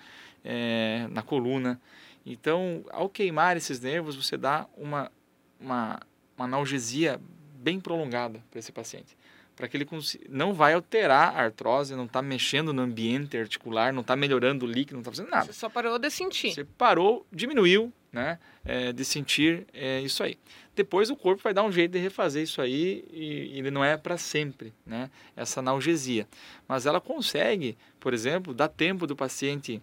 [0.44, 1.80] É, na coluna.
[2.26, 5.10] Então, ao queimar esses nervos, você dá uma,
[5.58, 6.00] uma,
[6.36, 7.18] uma analgesia
[7.54, 9.16] bem prolongada para esse paciente
[9.56, 9.86] para que ele
[10.28, 14.68] não vai alterar a artrose, não está mexendo no ambiente articular, não está melhorando o
[14.68, 15.46] líquido, não está fazendo nada.
[15.46, 16.52] Você só parou de sentir.
[16.52, 20.36] Você parou, diminuiu, né, é, de sentir é, isso aí.
[20.74, 23.96] Depois o corpo vai dar um jeito de refazer isso aí e, ele não é
[23.96, 26.26] para sempre, né, essa analgesia.
[26.66, 29.80] Mas ela consegue, por exemplo, dar tempo do paciente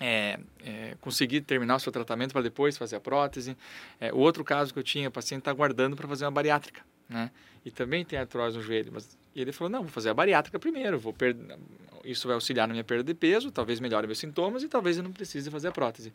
[0.00, 3.56] é, é, conseguir terminar o seu tratamento para depois fazer a prótese.
[4.00, 6.82] É, o outro caso que eu tinha, o paciente está aguardando para fazer uma bariátrica
[7.12, 7.30] né?
[7.64, 10.98] E também tem artrose no joelho, mas ele falou: "Não, vou fazer a bariátrica primeiro,
[10.98, 11.36] vou per...
[12.04, 15.02] isso vai auxiliar na minha perda de peso, talvez melhore meus sintomas e talvez eu
[15.02, 16.12] não precise fazer a prótese".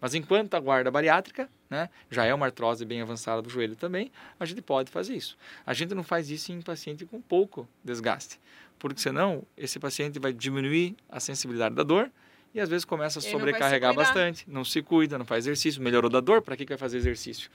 [0.00, 4.10] Mas enquanto aguarda a bariátrica, né, já é uma artrose bem avançada do joelho também,
[4.38, 5.36] a gente pode fazer isso.
[5.66, 8.40] A gente não faz isso em paciente com pouco desgaste,
[8.78, 12.10] porque senão esse paciente vai diminuir a sensibilidade da dor
[12.52, 16.10] e às vezes começa a sobrecarregar não bastante, não se cuida, não faz exercício, melhorou
[16.10, 17.48] da dor, para que, que vai fazer exercício?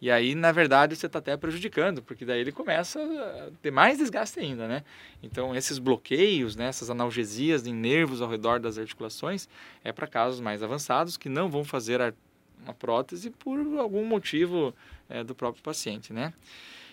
[0.00, 3.98] E aí, na verdade, você está até prejudicando, porque daí ele começa a ter mais
[3.98, 4.84] desgaste ainda, né?
[5.22, 9.48] Então, esses bloqueios, né, essas analgesias em nervos ao redor das articulações,
[9.82, 12.14] é para casos mais avançados que não vão fazer
[12.62, 14.74] uma prótese por algum motivo
[15.08, 16.34] é, do próprio paciente, né?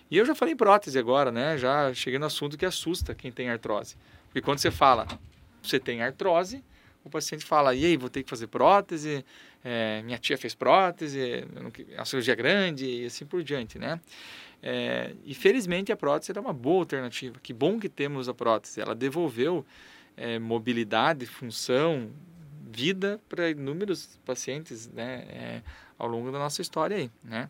[0.10, 1.57] E eu já falei em prótese agora, né?
[1.57, 3.95] Já cheguei no assunto que assusta quem tem artrose.
[4.28, 5.07] Porque quando você fala,
[5.62, 6.64] você tem artrose,
[7.04, 9.26] o paciente fala, e aí, vou ter que fazer prótese,
[9.64, 11.45] é, minha tia fez prótese,
[11.97, 14.00] a cirurgia é grande e assim por diante, né?
[14.62, 17.39] É, e felizmente a prótese era uma boa alternativa.
[17.41, 18.82] Que bom que temos a prótese.
[18.82, 19.66] Ela devolveu
[20.18, 22.12] é, mobilidade, função,
[22.70, 25.26] vida para inúmeros pacientes, né?
[25.30, 25.62] É,
[25.97, 27.50] ao longo da nossa história aí, né?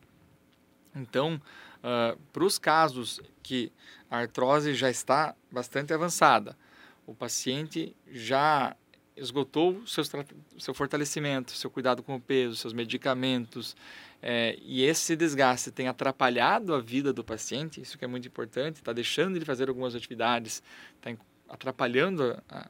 [0.96, 1.40] Então, uh,
[1.84, 3.72] ah, para os casos que
[4.10, 6.58] a artrose já está bastante avançada,
[7.06, 8.76] o paciente já
[9.20, 10.10] esgotou seus,
[10.58, 13.76] seu fortalecimento, seu cuidado com o peso, seus medicamentos,
[14.22, 18.78] é, e esse desgaste tem atrapalhado a vida do paciente, isso que é muito importante,
[18.78, 20.62] está deixando ele fazer algumas atividades,
[20.96, 21.16] está
[21.48, 22.70] atrapalhando a, a,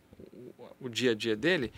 [0.58, 1.74] o, o dia a dia dele,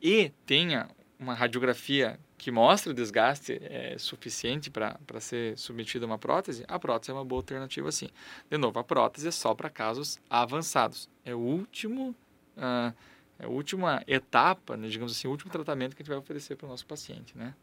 [0.00, 6.18] e tenha uma radiografia que mostra o desgaste é, suficiente para ser submetido a uma
[6.18, 8.08] prótese, a prótese é uma boa alternativa sim.
[8.48, 11.10] De novo, a prótese é só para casos avançados.
[11.24, 12.14] É o último
[12.56, 12.94] uh,
[13.38, 16.56] é a última etapa, né, digamos assim, o último tratamento que a gente vai oferecer
[16.56, 17.54] para o nosso paciente, né?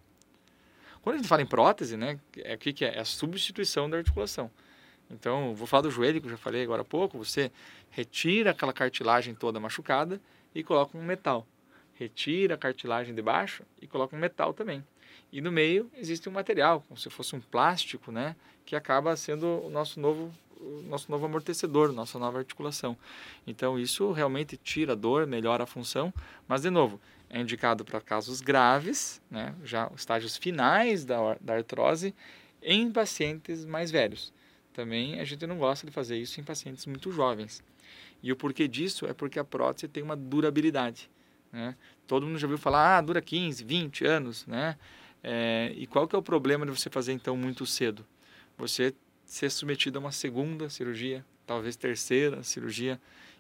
[1.02, 2.96] Quando a gente fala em prótese, né, é o que, que é?
[2.96, 4.50] É a substituição da articulação.
[5.10, 7.18] Então, vou falar do joelho, que eu já falei agora há pouco.
[7.18, 7.52] Você
[7.92, 10.20] retira aquela cartilagem toda machucada
[10.54, 11.46] e coloca um metal.
[11.94, 14.84] Retira a cartilagem de baixo e coloca um metal também.
[15.32, 18.36] E no meio existe um material, como se fosse um plástico, né?
[18.66, 20.34] Que acaba sendo o nosso novo
[20.88, 22.98] nosso novo amortecedor, nossa nova articulação.
[23.46, 26.14] Então isso realmente tira a dor, melhora a função,
[26.48, 27.00] mas de novo,
[27.30, 32.14] é indicado para casos graves, né, já estágios finais da, da artrose,
[32.62, 34.34] em pacientes mais velhos.
[34.74, 37.64] Também a gente não gosta de fazer isso em pacientes muito jovens.
[38.22, 41.10] E o porquê disso é porque a prótese tem uma durabilidade.
[41.52, 41.76] Né?
[42.08, 44.78] Todo mundo já ouviu falar, ah, dura 15, 20 anos, né?
[45.24, 48.06] É, e qual que é o problema de você fazer então muito cedo?
[48.58, 48.94] Você
[49.36, 52.98] ser submetido a uma segunda cirurgia, talvez terceira cirurgia,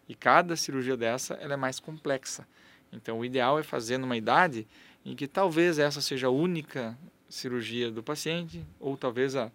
[0.10, 2.46] e cada cirurgia dessa ela é mais complexa.
[2.92, 4.68] Então, o ideal é fazer numa idade
[5.06, 6.98] em que talvez essa seja a única
[7.30, 9.50] cirurgia do paciente, ou talvez a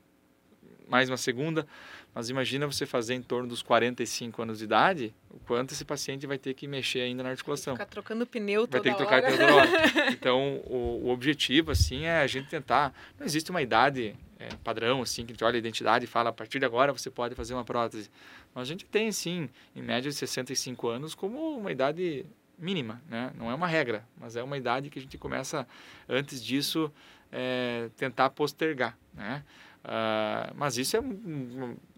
[0.88, 1.66] mais uma segunda,
[2.14, 6.26] mas imagina você fazer em torno dos 45 anos de idade, o quanto esse paciente
[6.26, 7.76] vai ter que mexer ainda na articulação.
[7.76, 9.32] Vai ficar trocando pneu toda Vai ter que trocar hora.
[9.32, 10.11] pneu toda hora.
[10.11, 12.95] Então, o, o, objetivo, assim, é a gente tentar...
[13.18, 16.30] Não existe uma idade é, padrão, assim, que a gente olha a identidade e fala,
[16.30, 18.11] a partir de agora você pode fazer uma prótese.
[18.55, 22.24] Mas a gente tem, sim, em média de 65 anos como uma idade
[22.59, 23.32] mínima, né?
[23.36, 25.68] Não é uma regra, mas é uma idade que a gente começa,
[26.09, 26.91] antes disso,
[27.30, 29.45] é, tentar postergar, né?
[29.82, 31.01] Uh, mas isso é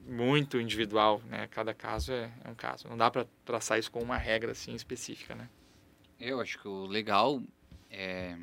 [0.07, 1.49] muito individual, né?
[1.49, 2.88] Cada caso é, é um caso.
[2.88, 5.49] Não dá para traçar isso com uma regra assim específica, né?
[6.20, 7.43] Eu acho que o legal
[7.90, 8.36] é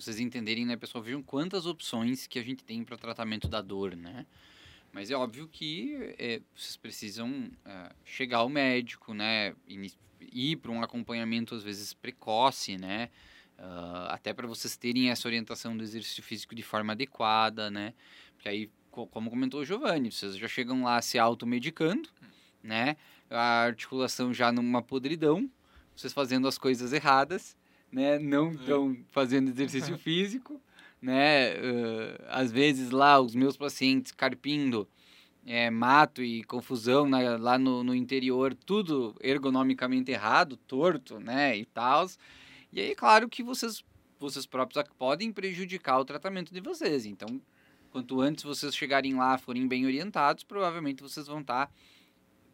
[0.00, 3.94] vocês entenderem, né, pessoal, vejam quantas opções que a gente tem para tratamento da dor,
[3.94, 4.26] né?
[4.92, 9.54] Mas é óbvio que é, vocês precisam é, chegar ao médico, né?
[10.32, 13.10] Ir para um acompanhamento às vezes precoce, né?
[13.58, 17.92] Uh, até para vocês terem essa orientação do exercício físico de forma adequada, né?
[18.32, 22.08] Porque aí, como comentou o Giovanni, vocês já chegam lá se automedicando,
[22.62, 22.96] né?
[23.28, 25.48] A articulação já numa podridão,
[25.94, 27.54] vocês fazendo as coisas erradas,
[27.90, 28.18] né?
[28.18, 30.60] Não estão fazendo exercício físico,
[31.00, 31.54] né?
[31.54, 34.88] Uh, às vezes lá os meus pacientes carpindo
[35.46, 41.56] é, mato e confusão na, lá no, no interior, tudo ergonomicamente errado, torto, né?
[41.56, 42.06] E tal.
[42.72, 43.84] E aí, claro que vocês,
[44.18, 47.06] vocês próprios podem prejudicar o tratamento de vocês.
[47.06, 47.40] Então,
[47.90, 51.72] quanto antes vocês chegarem lá, forem bem orientados, provavelmente vocês vão estar tá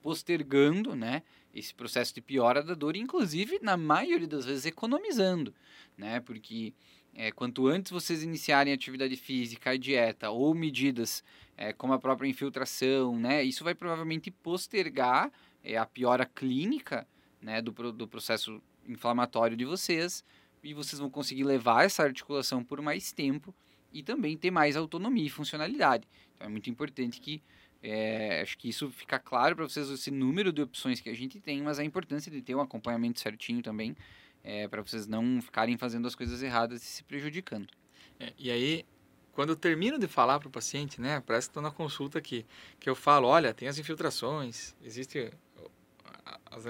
[0.00, 1.22] postergando, né?
[1.56, 5.54] Esse processo de piora da dor, inclusive, na maioria das vezes, economizando,
[5.96, 6.20] né?
[6.20, 6.74] Porque
[7.14, 11.24] é, quanto antes vocês iniciarem atividade física, dieta ou medidas
[11.56, 13.42] é, como a própria infiltração, né?
[13.42, 15.32] Isso vai provavelmente postergar
[15.64, 17.08] é, a piora clínica,
[17.40, 17.62] né?
[17.62, 20.22] Do, do processo inflamatório de vocês
[20.62, 23.54] e vocês vão conseguir levar essa articulação por mais tempo
[23.94, 26.06] e também ter mais autonomia e funcionalidade.
[26.34, 27.42] Então é muito importante que
[27.82, 31.40] é, acho que isso fica claro para vocês esse número de opções que a gente
[31.40, 33.96] tem, mas a importância de ter um acompanhamento certinho também
[34.42, 37.68] é, para vocês não ficarem fazendo as coisas erradas e se prejudicando.
[38.18, 38.86] É, e aí,
[39.32, 42.46] quando eu termino de falar para o paciente, né, parece que estou na consulta aqui,
[42.78, 45.30] que eu falo, olha, tem as infiltrações, existe
[46.50, 46.66] as,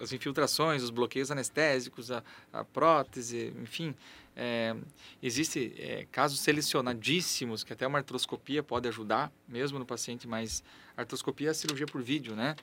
[0.00, 2.22] as, infiltrações, os bloqueios anestésicos, a,
[2.52, 3.94] a prótese, enfim.
[4.36, 4.76] É,
[5.22, 10.62] Existem é, casos selecionadíssimos que até uma artroscopia pode ajudar, mesmo no paciente mais...
[10.96, 12.56] Artroscopia é a cirurgia por vídeo, né?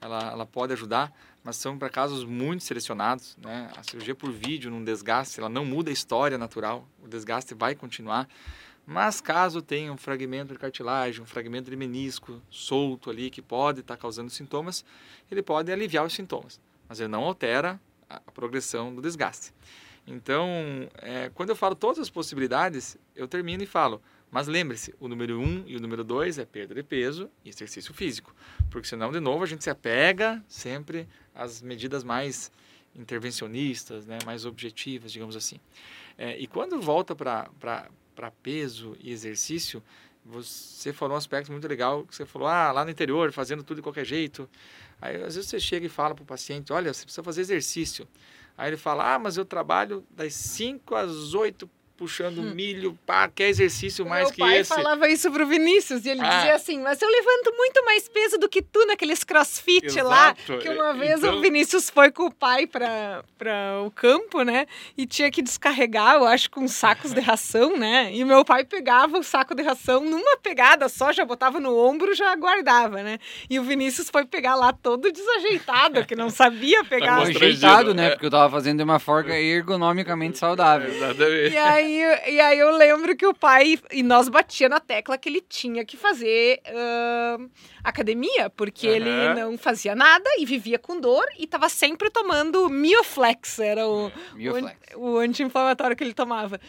[0.00, 1.12] Ela, ela pode ajudar,
[1.42, 3.68] mas são para casos muito selecionados, né?
[3.76, 7.74] A cirurgia por vídeo, num desgaste, ela não muda a história natural, o desgaste vai
[7.74, 8.28] continuar.
[8.86, 13.80] Mas caso tenha um fragmento de cartilagem, um fragmento de menisco solto ali que pode
[13.80, 14.84] estar tá causando sintomas,
[15.30, 19.52] ele pode aliviar os sintomas, mas ele não altera a progressão do desgaste.
[20.06, 20.48] Então,
[20.96, 25.38] é, quando eu falo todas as possibilidades, eu termino e falo, mas lembre-se, o número
[25.38, 28.34] 1 um e o número 2 é perda de peso e exercício físico,
[28.70, 32.50] porque senão, de novo, a gente se apega sempre às medidas mais
[32.94, 35.60] intervencionistas, né, mais objetivas, digamos assim.
[36.18, 37.88] É, e quando volta para
[38.20, 39.82] para peso e exercício,
[40.22, 43.78] você falou um aspecto muito legal, que você falou, ah, lá no interior, fazendo tudo
[43.78, 44.46] de qualquer jeito.
[45.00, 48.06] Aí, às vezes, você chega e fala para o paciente, olha, você precisa fazer exercício.
[48.58, 51.68] Aí ele fala, ah, mas eu trabalho das 5 às 8
[52.00, 52.54] puxando hum.
[52.54, 54.50] milho, pá, quer exercício mais Meu que esse.
[54.50, 56.36] Meu pai falava isso pro Vinícius, e ele ah.
[56.38, 60.08] dizia assim, mas eu levanto muito mais peso do que tu naqueles crossfit Exato.
[60.08, 61.36] lá, que uma vez então...
[61.36, 63.22] o Vinícius foi com o pai para
[63.84, 68.24] o campo, né, e tinha que descarregar, eu acho, com sacos de ração, né, e
[68.24, 72.34] meu pai pegava o saco de ração numa pegada só, já botava no ombro, já
[72.34, 73.18] guardava, né,
[73.50, 77.16] e o Vinícius foi pegar lá todo desajeitado, que não sabia pegar.
[77.16, 78.10] Tá ajeitado, né, é.
[78.12, 80.88] porque eu tava fazendo de uma forma ergonomicamente saudável.
[80.90, 81.52] Exatamente.
[81.52, 83.78] E aí aí, e aí eu lembro que o pai.
[83.90, 87.50] E nós batia na tecla que ele tinha que fazer uh,
[87.82, 88.96] academia, porque Aham.
[88.96, 94.10] ele não fazia nada e vivia com dor e tava sempre tomando Mioflex, era o,
[94.34, 94.76] Mioflex.
[94.94, 96.60] o, o anti-inflamatório que ele tomava.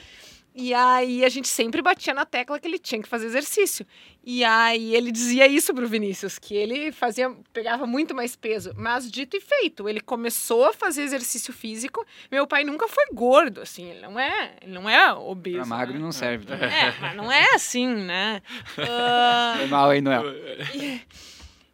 [0.54, 3.86] E aí a gente sempre batia na tecla que ele tinha que fazer exercício.
[4.24, 8.74] E aí ele dizia isso pro Vinícius, que ele fazia, pegava muito mais peso.
[8.76, 12.06] Mas dito e feito, ele começou a fazer exercício físico.
[12.30, 15.58] Meu pai nunca foi gordo, assim, ele não é, ele não é obeso.
[15.58, 16.00] Pra magro né?
[16.00, 16.46] não serve.
[16.46, 16.70] também.
[16.70, 18.42] É, mas não é assim, né?
[18.78, 20.24] Ah, Foi mal aí, Noel.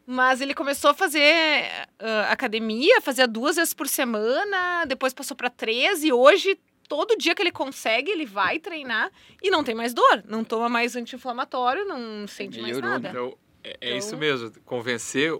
[0.06, 1.66] mas ele começou a fazer
[2.00, 7.36] ah, academia, fazia duas vezes por semana, depois passou para três e hoje todo dia
[7.36, 9.12] que ele consegue ele vai treinar
[9.42, 13.10] e não tem mais dor, não toma mais anti-inflamatório, não sente mais Melhorou, nada.
[13.10, 14.52] Então, é, é Então- isso mesmo.
[14.66, 15.38] Convencer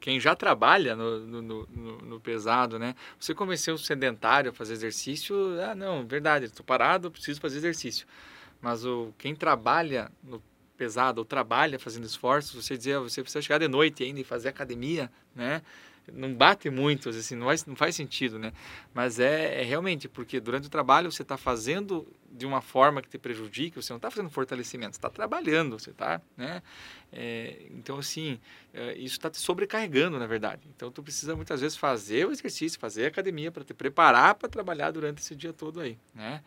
[0.00, 2.94] quem já trabalha no, no, no- no- pesado, né?
[3.18, 8.06] Você convencer o sedentário a fazer exercício, ah, não, verdade, estou parado, preciso fazer exercício.
[8.60, 10.42] Mas o, quem trabalha no
[10.76, 14.24] pesado ou trabalha fazendo esforços, você dizer, ah, você precisa chegar de noite ainda e
[14.24, 15.60] fazer academia, né?
[16.12, 18.52] Não bate muito, assim, não, vai, não faz sentido, né?
[18.92, 23.08] Mas é, é realmente porque durante o trabalho você está fazendo de uma forma que
[23.08, 26.62] te prejudica, você não está fazendo fortalecimento, você está trabalhando, você está, né?
[27.12, 28.38] É, então, assim,
[28.72, 30.62] é, isso está te sobrecarregando, na verdade.
[30.74, 34.48] Então, tu precisa muitas vezes fazer o exercício, fazer a academia para te preparar para
[34.48, 36.42] trabalhar durante esse dia todo aí, né?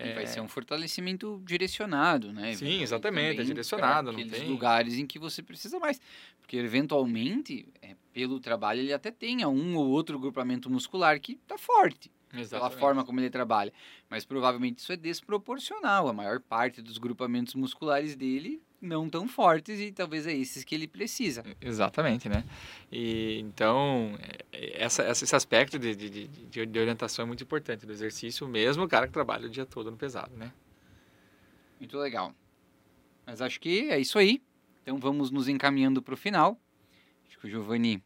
[0.00, 2.54] E vai ser um fortalecimento direcionado, né?
[2.54, 6.00] Sim, exatamente, é direcionado, não tem- lugares em que você precisa mais.
[6.40, 11.56] Porque, eventualmente, é, pelo trabalho, ele até tenha um ou outro grupamento muscular que tá
[11.56, 12.80] forte, pela Exatamente.
[12.80, 13.72] forma como ele trabalha.
[14.10, 16.08] Mas, provavelmente, isso é desproporcional.
[16.08, 20.74] A maior parte dos grupamentos musculares dele não tão fortes e talvez é esses que
[20.74, 21.44] ele precisa.
[21.60, 22.42] Exatamente, né?
[22.90, 24.18] E então
[24.52, 28.48] é, essa, essa- esse aspecto de, de, de, de orientação é muito importante do exercício
[28.48, 30.52] mesmo, o cara que trabalha o dia todo no pesado, né?
[31.78, 32.34] Muito legal.
[33.24, 34.42] Mas acho que é isso aí.
[34.82, 36.58] Então vamos nos encaminhando para o final.
[37.28, 38.02] Acho que o Giovanni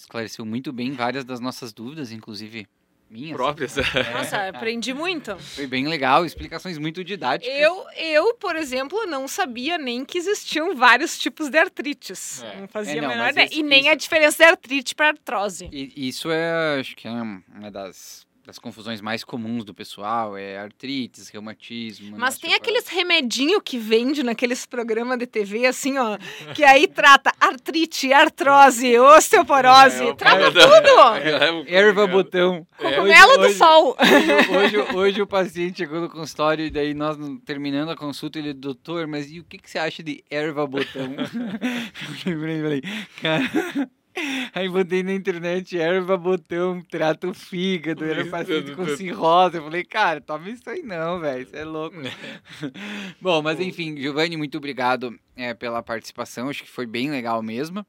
[0.00, 2.66] esclareceu muito bem várias das nossas dúvidas, inclusive
[3.08, 3.36] minhas.
[3.36, 3.74] Próprias.
[4.12, 5.36] Nossa, aprendi muito.
[5.36, 7.52] Foi bem legal, explicações muito didáticas.
[7.58, 12.40] Eu, eu, por exemplo, não sabia nem que existiam vários tipos de artrites.
[12.42, 12.60] É.
[12.60, 13.46] Não fazia É, não, a menor ideia.
[13.46, 15.68] esse- E nem isso- a diferença de artrite para artrose.
[15.72, 20.58] E isso é, acho que é uma das, das confusões mais comuns do pessoal, é
[20.58, 22.18] artrites, reumatismo.
[22.18, 26.18] Mas tem aqueles remedinho que vende naqueles programas de TV, assim, ó,
[26.52, 31.68] que aí trata artrite, artrose, osteoporose, É, trata pai da- tudo!
[31.70, 32.66] Erva botão.
[32.76, 33.96] Cogumelo do hoje- sol.
[34.00, 38.52] Hoje, hoje, hoje o paciente chegou no consultório e daí nós, terminando a consulta, ele,
[38.52, 41.14] doutor, mas e o que, que você acha de erva botão?
[42.26, 42.82] Eu lembrei falei,
[43.22, 43.90] cara...
[44.54, 49.56] Aí botei na internet, erva botão, trata o fígado, era Isso, paciente com cirrose.
[49.56, 51.96] Eu falei, cara, toma isso aí não, velho, você é louco.
[53.20, 57.84] Bom, mas enfim, Giovanni, muito obrigado é, pela participação, acho que foi bem legal mesmo.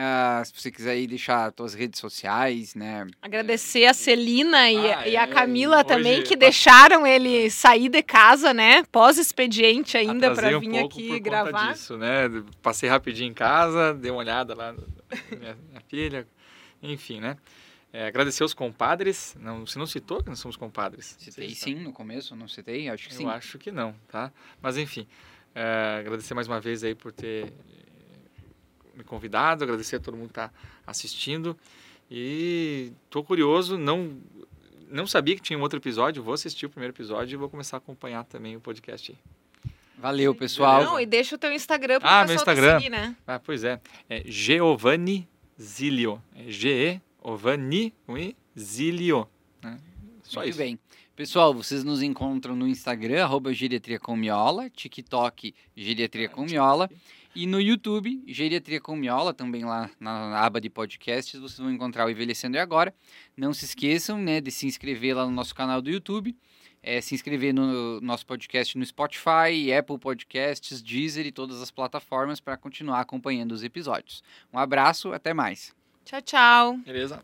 [0.00, 3.04] Ah, se você quiser aí deixar suas redes sociais, né?
[3.20, 7.88] Agradecer a Celina e, Ah, e a é, Camila hoje- também, que deixaram ele sair
[7.88, 8.84] de casa, né?
[8.92, 11.72] Pós-expediente ainda, para um vir pouco aqui por conta gravar.
[11.72, 12.30] disso, né?
[12.62, 14.72] Passei rapidinho em casa, dei uma olhada lá
[15.30, 16.26] minha, minha filha,
[16.82, 17.36] enfim, né?
[17.92, 19.36] É, agradecer os compadres.
[19.40, 21.16] Não, você não citou que nós somos compadres?
[21.18, 22.88] Citei sim no começo, não citei?
[22.88, 23.26] Acho que Eu sim.
[23.26, 24.32] acho que não, tá?
[24.60, 25.06] Mas enfim,
[25.54, 27.52] é, agradecer mais uma vez aí por ter
[28.94, 30.52] me convidado, agradecer a todo mundo que está
[30.86, 31.56] assistindo
[32.10, 34.20] e tô curioso, não
[34.90, 37.76] não sabia que tinha um outro episódio, vou assistir o primeiro episódio e vou começar
[37.76, 39.18] a acompanhar também o podcast aí.
[39.98, 40.84] Valeu, pessoal.
[40.84, 42.78] Não, e deixa o teu Instagram pro Ah, meu Instagram.
[42.78, 43.16] seguir, né?
[43.26, 45.28] Ah, pois é, é Giovanni
[45.60, 49.28] Zilio, é G E Ovani com I Zilio,
[49.62, 49.78] né?
[50.22, 50.58] Só Muito isso.
[50.58, 50.78] bem.
[51.16, 56.88] Pessoal, vocês nos encontram no Instagram, arroba Geriatria com Miola, TikTok, Geriatria com Miola,
[57.34, 61.72] e no YouTube, Geriatria com Miola, também lá na, na aba de podcasts, vocês vão
[61.72, 62.94] encontrar o Envelhecendo e Agora.
[63.36, 66.36] Não se esqueçam né, de se inscrever lá no nosso canal do YouTube,
[66.82, 72.40] é, se inscrever no nosso podcast no Spotify, Apple Podcasts, Deezer e todas as plataformas
[72.40, 74.22] para continuar acompanhando os episódios.
[74.52, 75.74] Um abraço, até mais.
[76.04, 76.76] Tchau, tchau.
[76.78, 77.22] Beleza?